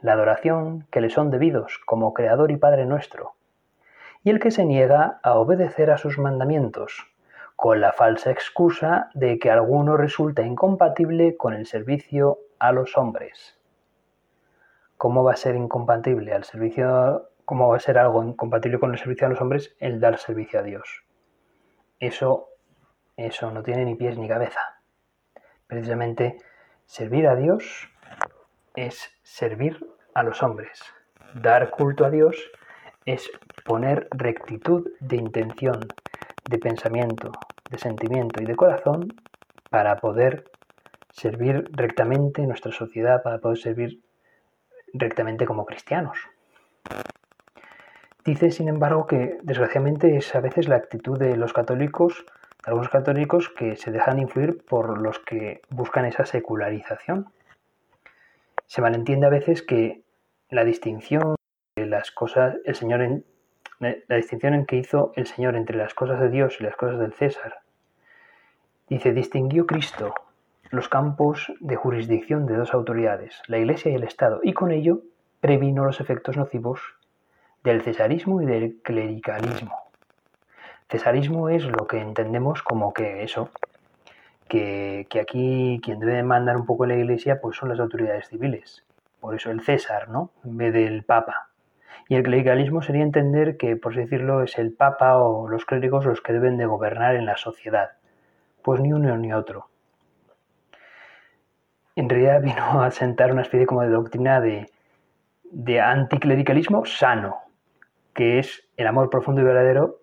la 0.05 0.13
adoración 0.13 0.85
que 0.91 1.01
le 1.01 1.09
son 1.09 1.31
debidos 1.31 1.79
como 1.83 2.13
Creador 2.13 2.51
y 2.51 2.57
Padre 2.57 2.85
nuestro, 2.85 3.33
y 4.23 4.29
el 4.29 4.39
que 4.39 4.51
se 4.51 4.63
niega 4.63 5.19
a 5.23 5.33
obedecer 5.33 5.89
a 5.89 5.97
sus 5.97 6.19
mandamientos, 6.19 7.07
con 7.55 7.81
la 7.81 7.91
falsa 7.91 8.29
excusa 8.29 9.09
de 9.15 9.39
que 9.39 9.49
alguno 9.49 9.97
resulta 9.97 10.43
incompatible 10.43 11.35
con 11.35 11.55
el 11.55 11.65
servicio 11.65 12.37
a 12.59 12.71
los 12.71 12.95
hombres. 12.99 13.59
¿Cómo 14.97 15.23
va 15.23 15.31
a 15.31 15.37
ser 15.37 15.55
incompatible 15.55 16.33
al 16.33 16.43
servicio, 16.43 17.31
cómo 17.43 17.69
va 17.69 17.77
a 17.77 17.79
ser 17.79 17.97
algo 17.97 18.23
incompatible 18.23 18.77
con 18.77 18.91
el 18.91 18.99
servicio 18.99 19.25
a 19.25 19.31
los 19.31 19.41
hombres 19.41 19.75
el 19.79 19.99
dar 19.99 20.19
servicio 20.19 20.59
a 20.59 20.63
Dios? 20.63 21.03
Eso, 21.99 22.49
eso 23.17 23.49
no 23.49 23.63
tiene 23.63 23.83
ni 23.85 23.95
pies 23.95 24.19
ni 24.19 24.27
cabeza. 24.27 24.59
Precisamente 25.65 26.37
servir 26.85 27.27
a 27.27 27.35
Dios 27.35 27.89
es 28.75 29.09
servir 29.23 29.94
a 30.15 30.23
los 30.23 30.41
hombres. 30.41 30.81
Dar 31.35 31.69
culto 31.69 32.05
a 32.05 32.09
Dios 32.09 32.35
es 33.05 33.29
poner 33.63 34.07
rectitud 34.11 34.89
de 34.99 35.17
intención, 35.17 35.87
de 36.49 36.57
pensamiento, 36.57 37.31
de 37.69 37.77
sentimiento 37.77 38.41
y 38.41 38.45
de 38.45 38.55
corazón 38.55 39.13
para 39.69 39.97
poder 39.97 40.45
servir 41.11 41.69
rectamente 41.71 42.47
nuestra 42.47 42.71
sociedad, 42.71 43.21
para 43.21 43.39
poder 43.39 43.57
servir 43.57 44.01
rectamente 44.93 45.45
como 45.45 45.65
cristianos. 45.65 46.17
Dice, 48.23 48.49
sin 48.49 48.69
embargo, 48.69 49.05
que 49.05 49.37
desgraciadamente 49.43 50.17
es 50.17 50.33
a 50.33 50.39
veces 50.39 50.67
la 50.67 50.77
actitud 50.77 51.19
de 51.19 51.37
los 51.37 51.53
católicos, 51.53 52.25
de 52.65 52.71
algunos 52.71 52.89
católicos, 52.89 53.49
que 53.49 53.75
se 53.75 53.91
dejan 53.91 54.17
influir 54.17 54.65
por 54.65 54.99
los 54.99 55.19
que 55.19 55.61
buscan 55.69 56.05
esa 56.05 56.25
secularización. 56.25 57.27
Se 58.65 58.81
malentiende 58.81 59.27
a 59.27 59.29
veces 59.29 59.61
que 59.61 60.04
la 60.49 60.63
distinción 60.63 61.35
de 61.75 61.85
las 61.85 62.11
cosas, 62.11 62.55
el 62.65 62.75
Señor 62.75 63.01
en, 63.01 63.25
la 63.79 64.15
distinción 64.15 64.53
en 64.53 64.65
que 64.65 64.77
hizo 64.77 65.11
el 65.15 65.27
Señor 65.27 65.55
entre 65.55 65.77
las 65.77 65.93
cosas 65.93 66.19
de 66.19 66.29
Dios 66.29 66.57
y 66.59 66.63
las 66.63 66.75
cosas 66.75 66.99
del 66.99 67.13
César. 67.13 67.59
Dice, 68.87 69.13
distinguió 69.13 69.65
Cristo 69.65 70.13
los 70.69 70.87
campos 70.89 71.51
de 71.59 71.75
jurisdicción 71.75 72.45
de 72.45 72.55
dos 72.55 72.73
autoridades, 72.73 73.41
la 73.47 73.57
Iglesia 73.57 73.91
y 73.91 73.95
el 73.95 74.03
Estado, 74.03 74.39
y 74.43 74.53
con 74.53 74.71
ello 74.71 75.01
previno 75.39 75.85
los 75.85 75.99
efectos 75.99 76.37
nocivos 76.37 76.81
del 77.63 77.81
cesarismo 77.81 78.41
y 78.41 78.45
del 78.45 78.81
clericalismo. 78.81 79.75
Cesarismo 80.89 81.49
es 81.49 81.65
lo 81.65 81.87
que 81.87 81.99
entendemos 81.99 82.61
como 82.61 82.93
que 82.93 83.23
eso, 83.23 83.49
que, 84.47 85.07
que 85.09 85.19
aquí 85.19 85.81
quien 85.83 85.99
debe 85.99 86.23
mandar 86.23 86.57
un 86.57 86.65
poco 86.65 86.85
en 86.85 86.91
la 86.91 86.97
Iglesia 86.97 87.39
pues 87.41 87.57
son 87.57 87.69
las 87.69 87.79
autoridades 87.79 88.29
civiles, 88.29 88.85
por 89.25 89.33
eso 89.33 89.49
el 89.49 89.61
César, 89.61 90.07
¿no? 90.07 90.29
En 90.43 90.55
vez 90.55 90.71
del 90.71 91.03
Papa. 91.03 91.49
Y 92.07 92.13
el 92.13 92.21
clericalismo 92.21 92.83
sería 92.83 93.01
entender 93.01 93.57
que, 93.57 93.75
por 93.75 93.93
así 93.93 94.01
decirlo, 94.01 94.43
es 94.43 94.59
el 94.59 94.71
Papa 94.71 95.17
o 95.17 95.47
los 95.47 95.65
clérigos 95.65 96.05
los 96.05 96.21
que 96.21 96.31
deben 96.31 96.57
de 96.57 96.67
gobernar 96.67 97.15
en 97.15 97.25
la 97.25 97.35
sociedad. 97.35 97.93
Pues 98.61 98.81
ni 98.81 98.93
uno 98.93 99.17
ni 99.17 99.33
otro. 99.33 99.67
En 101.95 102.07
realidad 102.07 102.43
vino 102.43 102.83
a 102.83 102.91
sentar 102.91 103.31
una 103.31 103.41
especie 103.41 103.65
como 103.65 103.81
de 103.81 103.89
doctrina 103.89 104.39
de, 104.41 104.69
de 105.45 105.81
anticlericalismo 105.81 106.85
sano, 106.85 107.39
que 108.13 108.37
es 108.37 108.69
el 108.77 108.85
amor 108.85 109.09
profundo 109.09 109.41
y 109.41 109.45
verdadero 109.45 110.01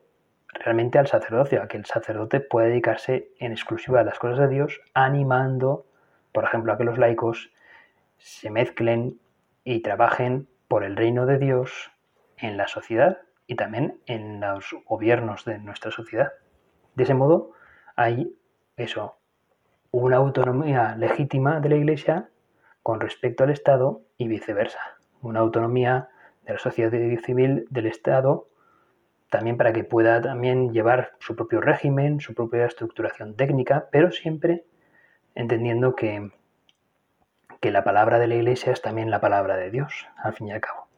realmente 0.52 0.98
al 0.98 1.06
sacerdocio, 1.06 1.62
a 1.62 1.68
que 1.68 1.76
el 1.76 1.84
sacerdote 1.84 2.40
pueda 2.40 2.66
dedicarse 2.66 3.28
en 3.38 3.52
exclusiva 3.52 4.00
a 4.00 4.04
las 4.04 4.18
cosas 4.18 4.40
de 4.40 4.48
Dios, 4.48 4.80
animando, 4.94 5.86
por 6.32 6.42
ejemplo, 6.42 6.72
a 6.72 6.76
que 6.76 6.82
los 6.82 6.98
laicos 6.98 7.52
se 8.22 8.50
mezclen 8.50 9.20
y 9.64 9.80
trabajen 9.80 10.48
por 10.68 10.84
el 10.84 10.96
reino 10.96 11.26
de 11.26 11.38
Dios 11.38 11.90
en 12.36 12.56
la 12.56 12.68
sociedad 12.68 13.18
y 13.46 13.56
también 13.56 14.00
en 14.06 14.40
los 14.40 14.74
gobiernos 14.86 15.44
de 15.44 15.58
nuestra 15.58 15.90
sociedad. 15.90 16.32
De 16.94 17.04
ese 17.04 17.14
modo 17.14 17.52
hay 17.96 18.36
eso, 18.76 19.16
una 19.90 20.16
autonomía 20.16 20.96
legítima 20.96 21.60
de 21.60 21.68
la 21.68 21.76
Iglesia 21.76 22.30
con 22.82 23.00
respecto 23.00 23.44
al 23.44 23.50
Estado 23.50 24.02
y 24.16 24.28
viceversa. 24.28 24.80
Una 25.20 25.40
autonomía 25.40 26.08
de 26.44 26.54
la 26.54 26.58
sociedad 26.58 26.90
civil 27.24 27.66
del 27.70 27.86
Estado 27.86 28.48
también 29.30 29.56
para 29.56 29.72
que 29.72 29.84
pueda 29.84 30.20
también 30.20 30.72
llevar 30.72 31.12
su 31.18 31.34
propio 31.34 31.60
régimen, 31.60 32.20
su 32.20 32.34
propia 32.34 32.66
estructuración 32.66 33.34
técnica, 33.34 33.88
pero 33.90 34.10
siempre 34.10 34.64
entendiendo 35.34 35.96
que 35.96 36.30
que 37.62 37.70
la 37.70 37.84
palabra 37.84 38.18
de 38.18 38.26
la 38.26 38.34
Iglesia 38.34 38.72
es 38.72 38.82
también 38.82 39.08
la 39.08 39.20
palabra 39.20 39.56
de 39.56 39.70
Dios, 39.70 40.08
al 40.16 40.34
fin 40.34 40.48
y 40.48 40.52
al 40.52 40.60
cabo. 40.60 40.88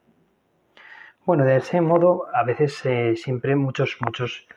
Bueno, 1.23 1.45
de 1.45 1.57
ese 1.57 1.79
modo, 1.79 2.25
a 2.33 2.43
veces 2.43 2.83
eh, 2.87 3.15
siempre 3.15 3.55
muchos, 3.55 3.97
muchos 4.03 4.47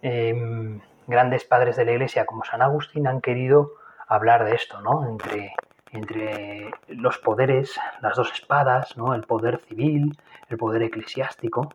em, 0.00 0.80
grandes 1.06 1.44
padres 1.44 1.76
de 1.76 1.84
la 1.84 1.92
Iglesia, 1.92 2.24
como 2.24 2.42
San 2.44 2.62
Agustín, 2.62 3.06
han 3.06 3.20
querido 3.20 3.72
hablar 4.06 4.46
de 4.46 4.54
esto, 4.54 4.80
¿no? 4.80 5.06
Entre, 5.10 5.52
entre 5.92 6.70
los 6.88 7.18
poderes, 7.18 7.78
las 8.00 8.16
dos 8.16 8.32
espadas, 8.32 8.96
¿no? 8.96 9.14
El 9.14 9.24
poder 9.24 9.58
civil, 9.58 10.18
el 10.48 10.56
poder 10.56 10.82
eclesiástico, 10.82 11.74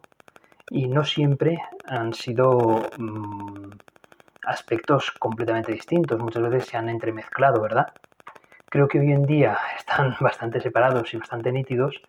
y 0.72 0.88
no 0.88 1.04
siempre 1.04 1.60
han 1.86 2.14
sido 2.14 2.82
mm, 2.98 3.70
aspectos 4.48 5.12
completamente 5.12 5.72
distintos, 5.72 6.20
muchas 6.20 6.50
veces 6.50 6.66
se 6.70 6.78
han 6.78 6.90
entremezclado, 6.90 7.62
¿verdad? 7.62 7.94
Creo 8.74 8.88
que 8.88 9.00
hoy 9.00 9.12
en 9.12 9.28
día 9.28 9.56
están 9.78 10.16
bastante 10.20 10.60
separados 10.60 11.14
y 11.14 11.18
bastante 11.18 11.52
nítidos. 11.52 12.02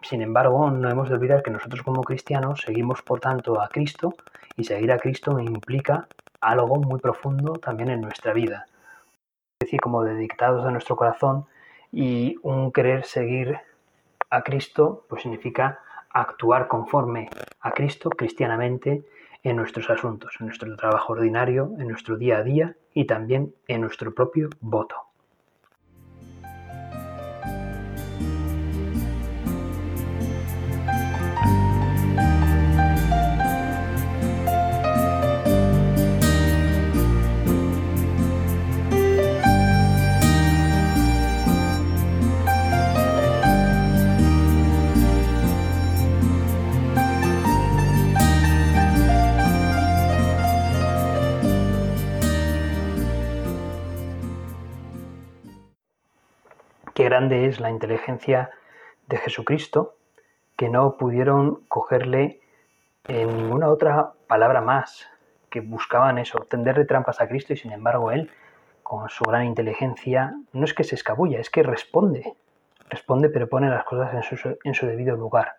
Sin 0.00 0.22
embargo, 0.22 0.70
no 0.70 0.88
hemos 0.88 1.10
de 1.10 1.16
olvidar 1.16 1.42
que 1.42 1.50
nosotros 1.50 1.82
como 1.82 2.02
cristianos 2.02 2.62
seguimos 2.62 3.02
por 3.02 3.20
tanto 3.20 3.60
a 3.60 3.68
Cristo 3.68 4.14
y 4.56 4.64
seguir 4.64 4.90
a 4.90 4.98
Cristo 4.98 5.38
implica 5.38 6.08
algo 6.40 6.76
muy 6.76 6.98
profundo 6.98 7.52
también 7.52 7.90
en 7.90 8.00
nuestra 8.00 8.32
vida. 8.32 8.64
Es 9.60 9.66
decir, 9.66 9.82
como 9.82 10.02
de 10.02 10.14
dictados 10.14 10.64
de 10.64 10.72
nuestro 10.72 10.96
corazón 10.96 11.44
y 11.92 12.36
un 12.42 12.72
querer 12.72 13.04
seguir 13.04 13.58
a 14.30 14.40
Cristo, 14.40 15.04
pues 15.10 15.20
significa 15.20 15.80
actuar 16.08 16.68
conforme 16.68 17.28
a 17.60 17.70
Cristo 17.72 18.08
cristianamente 18.08 19.04
en 19.42 19.56
nuestros 19.56 19.90
asuntos, 19.90 20.34
en 20.40 20.46
nuestro 20.46 20.74
trabajo 20.74 21.12
ordinario, 21.12 21.74
en 21.78 21.86
nuestro 21.86 22.16
día 22.16 22.38
a 22.38 22.42
día 22.42 22.76
y 22.94 23.04
también 23.04 23.54
en 23.66 23.82
nuestro 23.82 24.14
propio 24.14 24.48
voto. 24.62 25.07
Es 57.32 57.60
la 57.60 57.70
inteligencia 57.70 58.50
de 59.06 59.16
Jesucristo, 59.18 59.96
que 60.56 60.68
no 60.68 60.96
pudieron 60.96 61.64
cogerle 61.68 62.40
en 63.04 63.36
ninguna 63.36 63.68
otra 63.68 64.12
palabra 64.26 64.60
más, 64.60 65.08
que 65.50 65.60
buscaban 65.60 66.18
eso, 66.18 66.38
tenderle 66.48 66.84
trampas 66.84 67.20
a 67.20 67.28
Cristo 67.28 67.52
y 67.52 67.56
sin 67.56 67.72
embargo 67.72 68.10
él, 68.10 68.30
con 68.82 69.08
su 69.08 69.24
gran 69.24 69.44
inteligencia, 69.44 70.34
no 70.52 70.64
es 70.64 70.74
que 70.74 70.84
se 70.84 70.94
escabulla, 70.94 71.40
es 71.40 71.50
que 71.50 71.62
responde, 71.62 72.34
responde 72.88 73.28
pero 73.28 73.48
pone 73.48 73.68
las 73.68 73.84
cosas 73.84 74.14
en 74.14 74.22
su, 74.22 74.58
en 74.62 74.74
su 74.74 74.86
debido 74.86 75.16
lugar. 75.16 75.56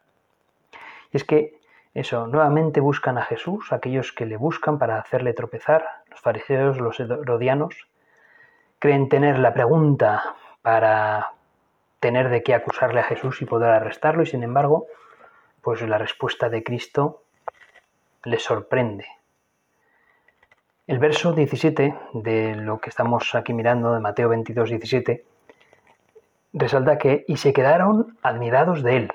Y 1.11 1.17
es 1.17 1.23
que 1.23 1.59
eso, 1.93 2.27
nuevamente 2.27 2.79
buscan 2.79 3.17
a 3.17 3.23
Jesús, 3.23 3.71
aquellos 3.71 4.13
que 4.13 4.25
le 4.25 4.37
buscan 4.37 4.77
para 4.77 4.99
hacerle 4.99 5.33
tropezar, 5.33 5.85
los 6.09 6.21
fariseos, 6.21 6.79
los 6.79 6.99
herodianos, 6.99 7.87
creen 8.77 9.09
tener 9.09 9.39
la 9.39 9.53
pregunta 9.53 10.35
para 10.61 11.33
tener 11.99 12.29
de 12.29 12.43
qué 12.43 12.53
acusarle 12.53 12.99
a 12.99 13.03
Jesús 13.03 13.41
y 13.41 13.45
poder 13.45 13.69
arrestarlo 13.71 14.23
y 14.23 14.25
sin 14.25 14.43
embargo, 14.43 14.87
pues 15.61 15.81
la 15.81 15.97
respuesta 15.97 16.49
de 16.49 16.63
Cristo 16.63 17.23
les 18.23 18.43
sorprende. 18.43 19.05
El 20.87 20.99
verso 20.99 21.33
17 21.33 21.95
de 22.13 22.55
lo 22.55 22.79
que 22.79 22.89
estamos 22.89 23.35
aquí 23.35 23.53
mirando 23.53 23.93
de 23.93 23.99
Mateo 23.99 24.29
22, 24.29 24.69
17 24.69 25.25
resalta 26.53 26.97
que 26.97 27.25
y 27.27 27.37
se 27.37 27.53
quedaron 27.53 28.17
admirados 28.23 28.81
de 28.81 28.97
él. 28.97 29.11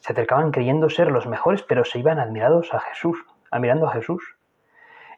Se 0.00 0.12
acercaban 0.12 0.50
creyendo 0.50 0.90
ser 0.90 1.10
los 1.10 1.26
mejores, 1.26 1.62
pero 1.62 1.84
se 1.84 1.98
iban 1.98 2.18
admirados 2.18 2.74
a 2.74 2.80
Jesús, 2.80 3.18
mirando 3.52 3.86
a 3.88 3.92
Jesús. 3.92 4.36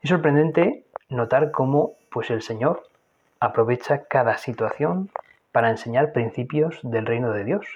Es 0.03 0.11
sorprendente 0.11 0.85
notar 1.09 1.51
cómo 1.51 1.95
pues 2.11 2.31
el 2.31 2.43
Señor 2.43 2.83
aprovecha 3.41 4.05
cada 4.05 4.37
situación 4.37 5.11
para 5.57 5.71
enseñar 5.71 6.13
principios 6.13 6.81
del 6.83 7.07
reino 7.07 7.33
de 7.33 7.43
Dios. 7.43 7.67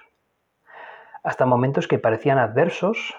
Hasta 1.22 1.46
momentos 1.46 1.88
que 1.88 1.98
parecían 1.98 2.36
adversos, 2.36 3.16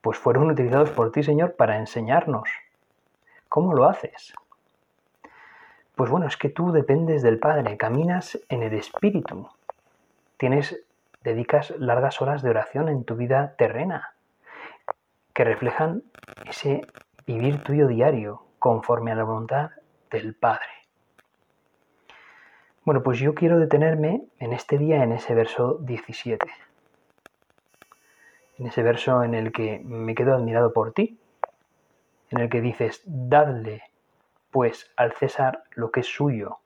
pues 0.00 0.16
fueron 0.16 0.48
utilizados 0.48 0.90
por 0.90 1.10
ti, 1.10 1.24
Señor, 1.24 1.56
para 1.56 1.78
enseñarnos. 1.78 2.48
¿Cómo 3.48 3.74
lo 3.74 3.88
haces? 3.88 4.32
Pues 5.96 6.08
bueno, 6.08 6.28
es 6.28 6.36
que 6.36 6.50
tú 6.50 6.70
dependes 6.70 7.20
del 7.24 7.40
Padre, 7.40 7.76
caminas 7.76 8.38
en 8.48 8.62
el 8.62 8.74
Espíritu. 8.74 9.48
Tienes, 10.36 10.84
dedicas 11.24 11.70
largas 11.76 12.22
horas 12.22 12.42
de 12.42 12.50
oración 12.50 12.88
en 12.88 13.02
tu 13.02 13.16
vida 13.16 13.56
terrena, 13.58 14.14
que 15.34 15.42
reflejan 15.42 16.04
ese 16.48 16.82
vivir 17.26 17.60
tuyo 17.64 17.88
diario, 17.88 18.44
conforme 18.60 19.10
a 19.10 19.16
la 19.16 19.24
voluntad 19.24 19.70
del 20.12 20.36
Padre. 20.36 20.75
Bueno, 22.86 23.02
pues 23.02 23.18
yo 23.18 23.34
quiero 23.34 23.58
detenerme 23.58 24.28
en 24.38 24.52
este 24.52 24.78
día 24.78 25.02
en 25.02 25.10
ese 25.10 25.34
verso 25.34 25.78
17. 25.80 26.46
En 28.58 28.66
ese 28.68 28.80
verso 28.84 29.24
en 29.24 29.34
el 29.34 29.50
que 29.50 29.80
me 29.84 30.14
quedo 30.14 30.36
admirado 30.36 30.72
por 30.72 30.92
ti, 30.92 31.18
en 32.30 32.38
el 32.38 32.48
que 32.48 32.60
dices, 32.60 33.02
dadle 33.04 33.82
pues 34.52 34.88
al 34.94 35.14
César 35.14 35.64
lo 35.74 35.90
que 35.90 35.98
es 35.98 36.06
suyo 36.06 36.58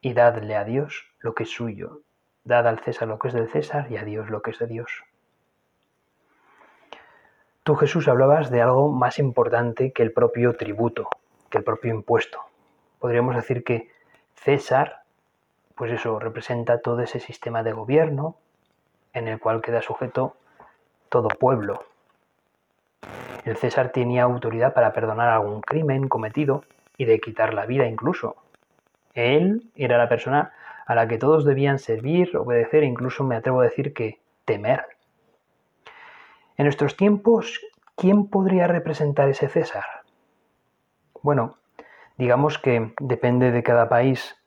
y 0.00 0.14
dadle 0.14 0.54
a 0.54 0.62
Dios 0.62 1.10
lo 1.18 1.34
que 1.34 1.42
es 1.42 1.50
suyo. 1.50 2.02
Dad 2.44 2.68
al 2.68 2.78
César 2.78 3.08
lo 3.08 3.18
que 3.18 3.26
es 3.26 3.34
del 3.34 3.48
César 3.48 3.90
y 3.90 3.96
a 3.96 4.04
Dios 4.04 4.30
lo 4.30 4.40
que 4.40 4.52
es 4.52 4.58
de 4.60 4.68
Dios. 4.68 5.02
Tú 7.64 7.74
Jesús 7.74 8.06
hablabas 8.06 8.52
de 8.52 8.62
algo 8.62 8.92
más 8.92 9.18
importante 9.18 9.92
que 9.92 10.04
el 10.04 10.12
propio 10.12 10.54
tributo, 10.54 11.08
que 11.50 11.58
el 11.58 11.64
propio 11.64 11.92
impuesto. 11.92 12.38
Podríamos 13.00 13.34
decir 13.34 13.64
que 13.64 13.90
César, 14.36 15.02
pues 15.78 15.92
eso, 15.92 16.18
representa 16.18 16.80
todo 16.80 17.00
ese 17.00 17.20
sistema 17.20 17.62
de 17.62 17.72
gobierno 17.72 18.36
en 19.12 19.28
el 19.28 19.38
cual 19.38 19.62
queda 19.62 19.80
sujeto 19.80 20.36
todo 21.08 21.28
pueblo. 21.28 21.84
El 23.44 23.56
César 23.56 23.92
tenía 23.92 24.24
autoridad 24.24 24.74
para 24.74 24.92
perdonar 24.92 25.28
algún 25.28 25.60
crimen 25.60 26.08
cometido 26.08 26.64
y 26.96 27.04
de 27.04 27.20
quitar 27.20 27.54
la 27.54 27.64
vida 27.64 27.86
incluso. 27.86 28.36
Él 29.14 29.70
era 29.76 29.96
la 29.98 30.08
persona 30.08 30.52
a 30.84 30.94
la 30.94 31.06
que 31.06 31.18
todos 31.18 31.44
debían 31.44 31.78
servir, 31.78 32.36
obedecer 32.36 32.82
e 32.82 32.86
incluso 32.86 33.22
me 33.22 33.36
atrevo 33.36 33.60
a 33.60 33.64
decir 33.64 33.94
que 33.94 34.20
temer. 34.44 34.84
En 36.56 36.64
nuestros 36.64 36.96
tiempos, 36.96 37.60
¿quién 37.94 38.28
podría 38.28 38.66
representar 38.66 39.28
ese 39.28 39.48
César? 39.48 39.84
Bueno, 41.22 41.56
digamos 42.16 42.58
que 42.58 42.94
depende 43.00 43.52
de 43.52 43.62
cada 43.62 43.88
país, 43.88 44.37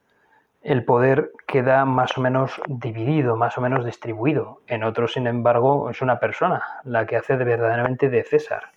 el 0.62 0.86
poder 0.86 1.32
queda 1.48 1.86
más 1.86 2.18
o 2.18 2.22
menos 2.22 2.62
dividido, 2.68 3.36
más 3.36 3.58
o 3.58 3.62
menos 3.62 3.84
distribuido. 3.84 4.62
En 4.68 4.84
otros, 4.84 5.14
sin 5.14 5.28
embargo, 5.28 5.90
es 5.90 6.02
una 6.02 6.20
persona 6.20 6.64
la 6.84 7.06
que 7.06 7.18
hace 7.18 7.36
de 7.36 7.44
verdaderamente 7.44 8.10
de 8.10 8.24
César. 8.24 8.72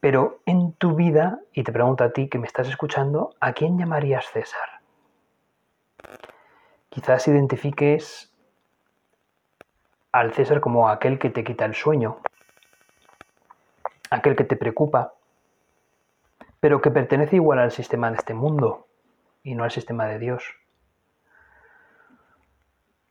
Pero 0.00 0.40
en 0.46 0.72
tu 0.72 0.96
vida, 0.96 1.38
y 1.52 1.62
te 1.62 1.72
pregunto 1.72 2.02
a 2.02 2.10
ti 2.10 2.28
que 2.28 2.38
me 2.38 2.48
estás 2.48 2.68
escuchando, 2.68 3.34
¿a 3.38 3.52
quién 3.52 3.78
llamarías 3.78 4.26
César? 4.26 4.80
Quizás 6.88 7.28
identifiques 7.28 8.32
al 10.10 10.32
César 10.32 10.60
como 10.60 10.88
aquel 10.88 11.20
que 11.20 11.30
te 11.30 11.44
quita 11.44 11.64
el 11.64 11.74
sueño, 11.74 12.18
aquel 14.10 14.34
que 14.34 14.44
te 14.44 14.56
preocupa, 14.56 15.14
pero 16.58 16.80
que 16.80 16.90
pertenece 16.90 17.36
igual 17.36 17.60
al 17.60 17.70
sistema 17.70 18.10
de 18.10 18.16
este 18.16 18.34
mundo 18.34 18.88
y 19.42 19.54
no 19.54 19.64
al 19.64 19.70
sistema 19.70 20.06
de 20.06 20.18
Dios. 20.18 20.44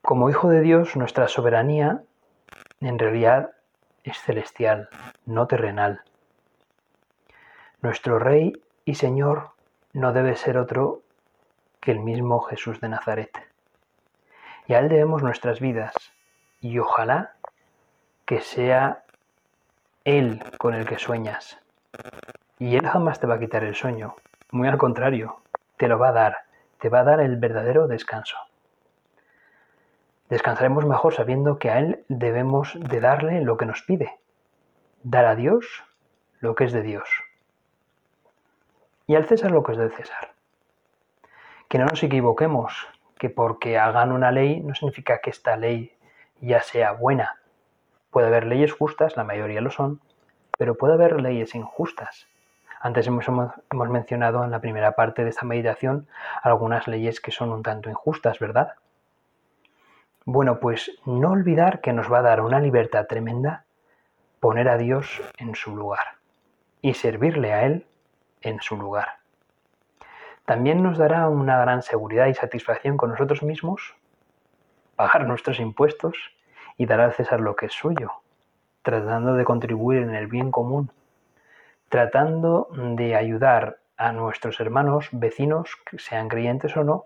Como 0.02 0.30
hijo 0.30 0.50
de 0.50 0.62
Dios, 0.62 0.96
nuestra 0.96 1.28
soberanía 1.28 2.04
en 2.80 2.98
realidad 2.98 3.52
es 4.04 4.18
celestial, 4.20 4.90
no 5.26 5.48
terrenal. 5.48 6.02
Nuestro 7.82 8.20
Rey 8.20 8.54
y 8.86 8.96
Señor 8.96 9.52
no 9.94 10.14
debe 10.14 10.36
ser 10.36 10.58
otro 10.58 11.02
que 11.80 11.92
el 11.92 12.00
mismo 12.00 12.42
Jesús 12.42 12.80
de 12.80 12.90
Nazaret. 12.90 13.32
Y 14.68 14.74
a 14.74 14.80
Él 14.80 14.90
debemos 14.90 15.24
nuestras 15.24 15.60
vidas, 15.60 15.94
y 16.62 16.80
ojalá 16.80 17.34
que 18.26 18.42
sea 18.42 19.04
Él 20.06 20.44
con 20.58 20.74
el 20.74 20.86
que 20.86 20.98
sueñas, 20.98 21.60
y 22.60 22.76
Él 22.76 22.88
jamás 22.88 23.20
te 23.20 23.28
va 23.28 23.36
a 23.36 23.40
quitar 23.40 23.64
el 23.64 23.76
sueño. 23.76 24.16
Muy 24.52 24.68
al 24.68 24.78
contrario, 24.78 25.42
te 25.82 25.88
lo 25.88 25.98
va 25.98 26.10
a 26.10 26.12
dar. 26.12 26.38
Te 26.78 26.90
va 26.90 27.00
a 27.00 27.04
dar 27.04 27.22
el 27.22 27.38
verdadero 27.38 27.88
descanso. 27.88 28.38
Descansaremos 30.30 30.86
mejor 30.86 31.16
sabiendo 31.16 31.58
que 31.58 31.72
a 31.72 31.80
Él 31.80 32.06
debemos 32.08 32.78
de 32.80 33.00
darle 33.00 33.42
lo 33.42 33.58
que 33.58 33.66
nos 33.66 33.82
pide. 33.82 34.20
Dar 35.02 35.26
a 35.26 35.36
Dios 35.36 35.84
lo 36.40 36.54
que 36.54 36.66
es 36.66 36.72
de 36.72 36.84
Dios. 36.84 37.10
Y 39.08 39.16
al 39.16 39.26
César 39.26 39.50
lo 39.50 39.64
que 39.64 39.72
es 39.72 39.80
del 39.80 39.92
César. 39.92 40.34
Que 41.68 41.80
no 41.80 41.88
nos 41.88 42.04
equivoquemos, 42.04 42.88
que 43.18 43.32
porque 43.32 43.80
hagan 43.80 44.12
una 44.12 44.32
ley 44.32 44.60
no 44.60 44.76
significa 44.76 45.20
que 45.20 45.32
esta 45.32 45.58
ley 45.58 45.98
ya 46.42 46.62
sea 46.62 46.92
buena. 46.92 47.40
Puede 48.12 48.28
haber 48.28 48.46
leyes 48.46 48.72
justas, 48.72 49.18
la 49.18 49.24
mayoría 49.24 49.62
lo 49.62 49.72
son, 49.72 50.00
pero 50.60 50.76
puede 50.76 50.94
haber 50.94 51.20
leyes 51.20 51.56
injustas. 51.56 52.28
Antes 52.82 53.06
hemos, 53.06 53.28
hemos, 53.28 53.90
mencionado 53.90 54.44
en 54.44 54.52
la 54.52 54.60
primera 54.60 54.94
parte 54.94 55.24
de 55.24 55.30
esta 55.30 55.46
meditación 55.46 56.08
algunas 56.42 56.88
leyes 56.88 57.22
que 57.22 57.32
son 57.32 57.52
un 57.52 57.62
tanto 57.62 57.90
injustas, 57.90 58.40
¿verdad? 58.40 58.74
Bueno, 60.26 60.60
pues 60.60 60.92
no 61.06 61.32
olvidar 61.32 61.82
que 61.82 61.94
nos 61.94 62.12
va 62.12 62.20
a 62.20 62.24
dar 62.24 62.42
una 62.42 62.60
libertad 62.60 63.06
tremenda 63.08 63.66
poner 64.40 64.68
a 64.68 64.78
Dios 64.78 65.22
en 65.38 65.54
su 65.54 65.76
lugar 65.76 66.18
y 66.82 66.96
servirle 66.96 67.54
a 67.54 67.66
Él 67.66 67.86
en 68.42 68.60
su 68.62 68.76
lugar. 68.78 69.20
También 70.46 70.82
nos 70.82 70.98
dará 70.98 71.30
una 71.30 71.60
gran 71.60 71.84
seguridad 71.84 72.26
y 72.28 72.34
satisfacción 72.34 72.98
con 72.98 73.12
nosotros 73.12 73.44
mismos 73.44 73.96
pagar 74.96 75.28
nuestros 75.28 75.60
impuestos 75.60 76.16
y 76.78 76.86
dar 76.88 77.00
al 77.00 77.14
César 77.14 77.40
lo 77.40 77.56
que 77.56 77.68
es 77.68 77.74
suyo, 77.74 78.12
tratando 78.82 79.36
de 79.36 79.44
contribuir 79.44 80.02
en 80.02 80.16
el 80.16 80.28
bien 80.28 80.52
común, 80.52 80.92
tratando 81.92 82.70
de 82.72 83.18
ayudar 83.18 83.80
a 83.98 84.14
nuestros 84.14 84.62
hermanos 84.62 85.10
vecinos, 85.12 85.76
sean 85.98 86.30
creyentes 86.30 86.78
o 86.78 86.86
no, 86.86 87.04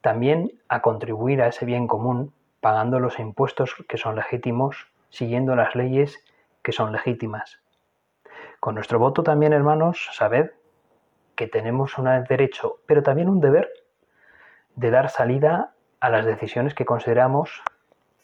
también 0.00 0.50
a 0.66 0.80
contribuir 0.80 1.42
a 1.42 1.48
ese 1.48 1.66
bien 1.66 1.86
común, 1.86 2.32
pagando 2.62 3.00
los 3.00 3.18
impuestos 3.18 3.74
que 3.86 3.98
son 3.98 4.16
legítimos, 4.16 4.88
siguiendo 5.10 5.54
las 5.54 5.74
leyes 5.74 6.24
que 6.62 6.72
son 6.72 6.90
legítimas. 6.90 7.60
Con 8.60 8.76
nuestro 8.76 8.98
voto 8.98 9.22
también, 9.22 9.52
hermanos, 9.52 10.08
sabed 10.14 10.52
que 11.36 11.46
tenemos 11.46 11.98
un 11.98 12.06
derecho, 12.24 12.78
pero 12.86 13.02
también 13.02 13.28
un 13.28 13.42
deber 13.42 13.68
de 14.74 14.90
dar 14.90 15.10
salida 15.10 15.74
a 16.00 16.08
las 16.08 16.24
decisiones 16.24 16.74
que 16.74 16.86
consideramos 16.86 17.62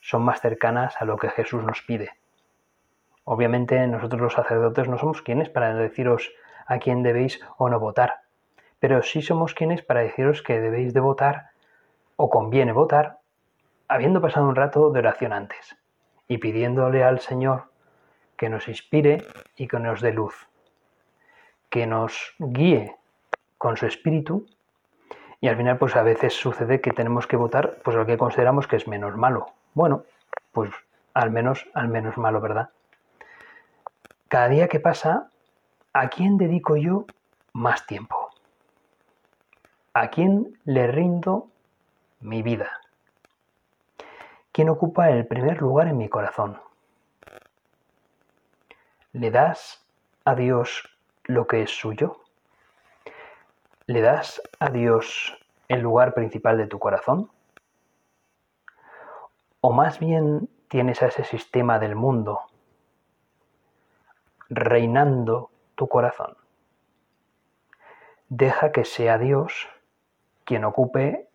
son 0.01 0.23
más 0.23 0.41
cercanas 0.41 0.97
a 0.99 1.05
lo 1.05 1.19
que 1.19 1.29
Jesús 1.29 1.63
nos 1.63 1.83
pide. 1.83 2.20
Obviamente 3.25 3.87
nosotros 3.87 4.21
los 4.21 4.33
sacerdotes 4.33 4.89
no 4.89 4.99
somos 4.99 5.23
quienes 5.23 5.49
para 5.49 5.75
deciros 5.75 6.33
a 6.67 6.79
quién 6.79 7.03
debéis 7.03 7.41
o 7.59 7.69
no 7.69 7.81
votar, 7.81 8.21
pero 8.79 9.03
sí 9.03 9.23
somos 9.23 9.55
quienes 9.55 9.83
para 9.83 10.01
deciros 10.01 10.43
que 10.43 10.61
debéis 10.61 10.95
de 10.95 11.01
votar 11.01 11.51
o 12.17 12.31
conviene 12.31 12.73
votar 12.73 13.19
habiendo 13.89 14.21
pasado 14.21 14.47
un 14.47 14.55
rato 14.55 14.91
de 14.91 15.01
oración 15.01 15.33
antes 15.33 15.77
y 16.29 16.39
pidiéndole 16.39 17.03
al 17.03 17.19
Señor 17.19 17.65
que 18.37 18.49
nos 18.49 18.69
inspire 18.69 19.25
y 19.57 19.67
que 19.67 19.81
nos 19.81 20.01
dé 20.01 20.13
luz, 20.13 20.49
que 21.69 21.87
nos 21.87 22.35
guíe 22.39 22.97
con 23.59 23.77
su 23.77 23.87
espíritu 23.87 24.47
y 25.41 25.49
al 25.49 25.57
final 25.57 25.77
pues 25.79 25.97
a 25.97 26.03
veces 26.03 26.35
sucede 26.35 26.81
que 26.81 26.93
tenemos 26.93 27.27
que 27.27 27.37
votar 27.37 27.79
pues 27.83 27.97
lo 27.97 28.07
que 28.07 28.17
consideramos 28.17 28.69
que 28.69 28.77
es 28.77 28.87
menos 28.87 29.17
malo. 29.17 29.47
Bueno, 29.75 30.05
pues 30.53 30.71
al 31.13 31.33
menos 31.33 31.67
al 31.75 31.89
menos 31.89 32.17
malo, 32.17 32.41
¿verdad? 32.41 32.71
Cada 34.31 34.49
día 34.49 34.69
que 34.69 34.79
pasa, 34.79 35.29
¿a 35.93 36.09
quién 36.09 36.39
dedico 36.39 36.77
yo 36.77 37.05
más 37.53 37.85
tiempo? 37.87 38.31
¿A 39.93 40.09
quién 40.09 40.57
le 40.65 40.87
rindo 40.87 41.49
mi 42.21 42.41
vida? 42.41 42.71
¿Quién 44.53 44.69
ocupa 44.69 45.11
el 45.11 45.27
primer 45.27 45.61
lugar 45.61 45.89
en 45.89 45.99
mi 45.99 46.09
corazón? 46.09 46.61
¿Le 49.15 49.33
das 49.33 49.85
a 50.25 50.37
Dios 50.37 50.89
lo 51.25 51.49
que 51.49 51.63
es 51.63 51.77
suyo? 51.77 52.21
¿Le 53.87 54.01
das 54.01 54.41
a 54.61 54.71
Dios 54.71 55.37
el 55.67 55.81
lugar 55.81 56.15
principal 56.15 56.57
de 56.57 56.69
tu 56.69 56.79
corazón? 56.79 57.33
¿O 59.61 59.73
más 59.73 59.99
bien 59.99 60.49
tienes 60.69 61.03
a 61.03 61.07
ese 61.09 61.25
sistema 61.25 61.81
del 61.81 61.97
mundo 61.97 62.43
reinando 64.51 65.51
tu 65.77 65.89
corazón. 65.89 66.37
Deja 68.29 68.73
que 68.73 68.85
sea 68.85 69.17
Dios 69.17 69.69
quien 70.45 70.65
ocupe 70.65 71.29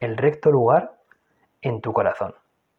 el 0.00 0.16
recto 0.16 0.50
lugar 0.50 0.98
en 1.62 1.80
tu 1.80 1.92
corazón. 1.92 2.34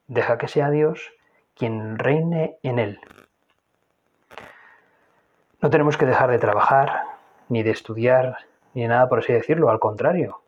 Deja 0.07 0.37
que 0.37 0.47
sea 0.47 0.69
Dios 0.69 1.11
quien 1.55 1.97
reine 1.97 2.57
en 2.63 2.79
él. 2.79 2.99
No 5.61 5.69
tenemos 5.69 5.97
que 5.97 6.05
dejar 6.05 6.29
de 6.29 6.39
trabajar, 6.39 7.03
ni 7.47 7.63
de 7.63 7.71
estudiar, 7.71 8.37
ni 8.73 8.85
nada 8.87 9.07
por 9.07 9.19
así 9.19 9.31
decirlo, 9.31 9.69
al 9.69 9.79
contrario. 9.79 10.41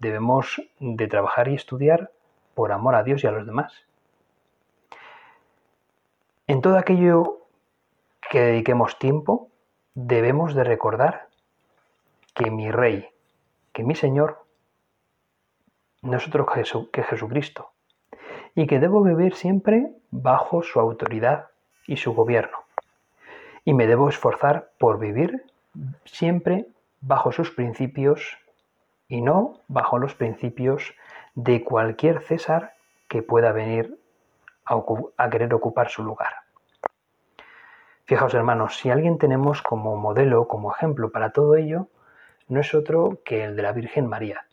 Debemos 0.00 0.60
de 0.80 1.06
trabajar 1.06 1.48
y 1.48 1.54
estudiar 1.54 2.10
por 2.54 2.72
amor 2.72 2.96
a 2.96 3.04
Dios 3.04 3.22
y 3.22 3.28
a 3.28 3.30
los 3.30 3.46
demás. 3.46 3.86
En 6.48 6.60
todo 6.60 6.78
aquello 6.78 7.45
que 8.36 8.42
dediquemos 8.42 8.98
tiempo, 8.98 9.48
debemos 9.94 10.54
de 10.54 10.62
recordar 10.62 11.28
que 12.34 12.50
mi 12.50 12.70
Rey, 12.70 13.08
que 13.72 13.82
mi 13.82 13.94
Señor, 13.94 14.44
no 16.02 16.18
es 16.18 16.28
otro 16.28 16.44
que 16.44 17.02
Jesucristo, 17.02 17.70
y 18.54 18.66
que 18.66 18.78
debo 18.78 19.02
vivir 19.02 19.34
siempre 19.34 19.90
bajo 20.10 20.62
su 20.62 20.78
autoridad 20.78 21.46
y 21.86 21.96
su 21.96 22.12
gobierno. 22.12 22.58
Y 23.64 23.72
me 23.72 23.86
debo 23.86 24.10
esforzar 24.10 24.68
por 24.78 24.98
vivir 24.98 25.46
siempre 26.04 26.66
bajo 27.00 27.32
sus 27.32 27.50
principios 27.50 28.36
y 29.08 29.22
no 29.22 29.60
bajo 29.66 29.98
los 29.98 30.14
principios 30.14 30.94
de 31.34 31.64
cualquier 31.64 32.20
César 32.20 32.74
que 33.08 33.22
pueda 33.22 33.52
venir 33.52 33.98
a, 34.66 35.30
querer 35.30 35.54
ocupar 35.54 35.88
su 35.88 36.02
lugar. 36.02 36.45
Fijaos 38.06 38.34
hermanos, 38.34 38.76
si 38.76 38.88
alguien 38.88 39.18
tenemos 39.18 39.62
como 39.62 39.96
modelo, 39.96 40.46
como 40.46 40.72
ejemplo 40.72 41.10
para 41.10 41.30
todo 41.30 41.56
ello, 41.56 41.88
no 42.46 42.60
es 42.60 42.72
otro 42.72 43.18
que 43.24 43.42
el 43.42 43.56
de 43.56 43.62
la 43.62 43.72
Virgen 43.72 44.06
María, 44.06 44.46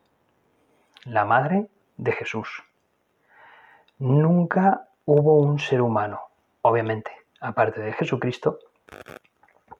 la 1.05 1.23
Madre 1.23 1.67
de 1.97 2.13
Jesús. 2.13 2.63
Nunca 3.99 4.87
hubo 5.05 5.37
un 5.37 5.59
ser 5.59 5.83
humano, 5.83 6.21
obviamente, 6.63 7.11
aparte 7.41 7.79
de 7.79 7.93
Jesucristo, 7.93 8.57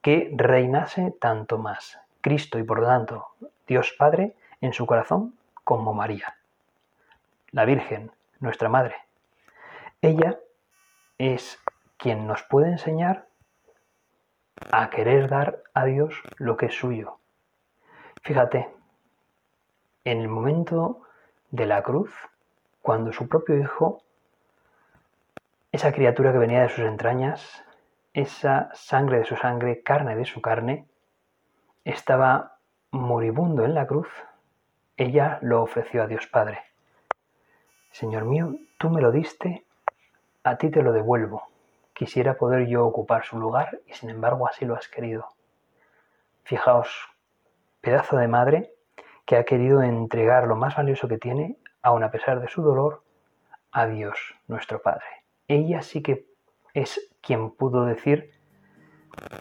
que 0.03 0.29
reinase 0.35 1.11
tanto 1.19 1.57
más 1.57 1.99
Cristo 2.21 2.59
y 2.59 2.63
por 2.63 2.79
lo 2.79 2.85
tanto 2.85 3.29
Dios 3.65 3.95
Padre 3.97 4.35
en 4.61 4.73
su 4.73 4.85
corazón 4.85 5.33
como 5.63 5.95
María, 5.95 6.37
la 7.49 7.65
Virgen, 7.65 8.11
nuestra 8.39 8.69
Madre. 8.69 8.97
Ella 9.99 10.37
es 11.17 11.59
quien 11.97 12.27
nos 12.27 12.43
puede 12.43 12.67
enseñar 12.67 13.32
a 14.71 14.89
querer 14.89 15.29
dar 15.29 15.63
a 15.73 15.85
Dios 15.85 16.21
lo 16.37 16.57
que 16.57 16.67
es 16.67 16.75
suyo. 16.75 17.17
Fíjate, 18.21 18.69
en 20.05 20.19
el 20.19 20.27
momento 20.27 21.01
de 21.51 21.65
la 21.65 21.83
cruz, 21.83 22.11
cuando 22.81 23.13
su 23.13 23.27
propio 23.27 23.57
hijo, 23.57 24.01
esa 25.71 25.91
criatura 25.91 26.31
que 26.31 26.37
venía 26.37 26.61
de 26.61 26.69
sus 26.69 26.85
entrañas, 26.85 27.63
esa 28.13 28.69
sangre 28.73 29.19
de 29.19 29.25
su 29.25 29.35
sangre, 29.35 29.81
carne 29.81 30.15
de 30.15 30.25
su 30.25 30.41
carne, 30.41 30.85
estaba 31.83 32.57
moribundo 32.91 33.65
en 33.65 33.73
la 33.73 33.87
cruz, 33.87 34.07
ella 34.97 35.39
lo 35.41 35.63
ofreció 35.63 36.03
a 36.03 36.07
Dios 36.07 36.27
Padre. 36.27 36.59
Señor 37.91 38.25
mío, 38.25 38.55
tú 38.77 38.89
me 38.89 39.01
lo 39.01 39.11
diste, 39.11 39.65
a 40.43 40.57
ti 40.57 40.69
te 40.69 40.81
lo 40.81 40.91
devuelvo. 40.91 41.52
Quisiera 42.03 42.33
poder 42.33 42.67
yo 42.67 42.85
ocupar 42.85 43.23
su 43.23 43.39
lugar 43.39 43.79
y 43.87 43.93
sin 43.93 44.09
embargo 44.09 44.45
así 44.45 44.65
lo 44.65 44.75
has 44.75 44.89
querido. 44.89 45.25
Fijaos, 46.43 46.89
pedazo 47.79 48.17
de 48.17 48.27
madre 48.27 48.73
que 49.25 49.37
ha 49.37 49.45
querido 49.45 49.81
entregar 49.81 50.45
lo 50.45 50.57
más 50.57 50.75
valioso 50.75 51.07
que 51.07 51.17
tiene, 51.17 51.55
aun 51.81 52.03
a 52.03 52.11
pesar 52.11 52.41
de 52.41 52.49
su 52.49 52.61
dolor, 52.61 53.03
a 53.71 53.87
Dios, 53.87 54.35
nuestro 54.49 54.81
Padre. 54.81 55.05
Ella 55.47 55.81
sí 55.81 56.01
que 56.01 56.25
es 56.73 57.09
quien 57.21 57.51
pudo 57.51 57.85
decir 57.85 58.31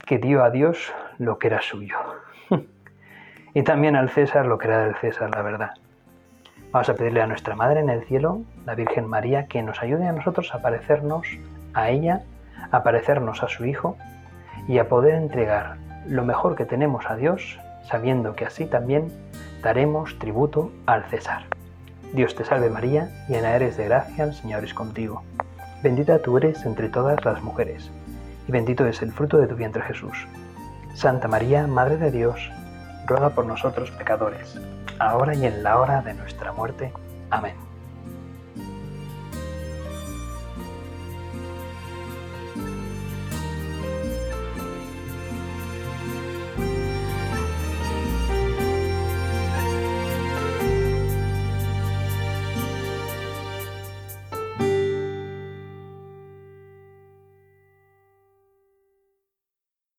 que 0.07 0.19
dio 0.19 0.45
a 0.45 0.51
Dios 0.51 0.95
lo 1.19 1.41
que 1.41 1.49
era 1.49 1.63
suyo. 1.63 1.97
y 3.55 3.65
también 3.65 3.97
al 3.97 4.09
César 4.09 4.47
lo 4.47 4.59
que 4.59 4.69
era 4.69 4.85
del 4.85 4.95
César, 4.95 5.31
la 5.35 5.43
verdad. 5.43 5.71
Vamos 6.71 6.89
a 6.89 6.95
pedirle 6.95 7.23
a 7.23 7.27
nuestra 7.27 7.57
Madre 7.57 7.81
en 7.81 7.91
el 7.91 8.05
cielo, 8.05 8.43
la 8.65 8.77
Virgen 8.77 9.09
María, 9.09 9.49
que 9.49 9.65
nos 9.65 9.83
ayude 9.83 10.07
a 10.07 10.13
nosotros 10.13 10.55
a 10.55 10.63
parecernos 10.63 11.27
a 11.75 11.91
ella, 11.91 12.23
a 12.73 12.83
parecernos 12.83 13.43
a 13.45 13.49
su 13.49 13.65
Hijo 13.65 13.97
y 14.67 14.79
a 14.79 14.89
poder 14.89 15.15
entregar 15.15 15.77
lo 16.09 16.25
mejor 16.25 16.57
que 16.57 16.65
tenemos 16.65 17.05
a 17.09 17.15
Dios, 17.15 17.59
sabiendo 17.89 18.35
que 18.35 18.45
así 18.45 18.67
también 18.67 19.13
daremos 19.63 20.19
tributo 20.19 20.73
al 20.87 21.05
César. 21.05 21.45
Dios 22.13 22.35
te 22.35 22.45
salve 22.45 22.69
María, 22.69 23.09
llena 23.29 23.55
eres 23.55 23.77
de 23.77 23.85
gracia, 23.85 24.25
el 24.25 24.35
Señor 24.35 24.65
es 24.65 24.75
contigo. 24.75 25.23
Bendita 25.83 26.19
tú 26.21 26.37
eres 26.37 26.65
entre 26.67 26.89
todas 26.89 27.25
las 27.25 27.43
mujeres, 27.43 27.91
y 28.47 28.53
bendito 28.53 28.87
es 28.87 29.03
el 29.03 29.13
fruto 29.13 29.39
de 29.39 29.47
tu 29.47 29.55
vientre 29.55 29.83
Jesús. 29.83 30.27
Santa 30.95 31.29
María, 31.29 31.67
Madre 31.67 31.97
de 31.97 32.11
Dios, 32.11 32.51
ruega 33.07 33.31
por 33.31 33.47
nosotros 33.47 33.91
pecadores, 33.93 34.61
ahora 34.99 35.35
y 35.35 35.47
en 35.47 35.63
la 35.63 35.79
hora 35.79 36.03
de 36.03 36.15
nuestra 36.15 36.53
muerte. 36.53 36.93
Amén. 37.31 37.72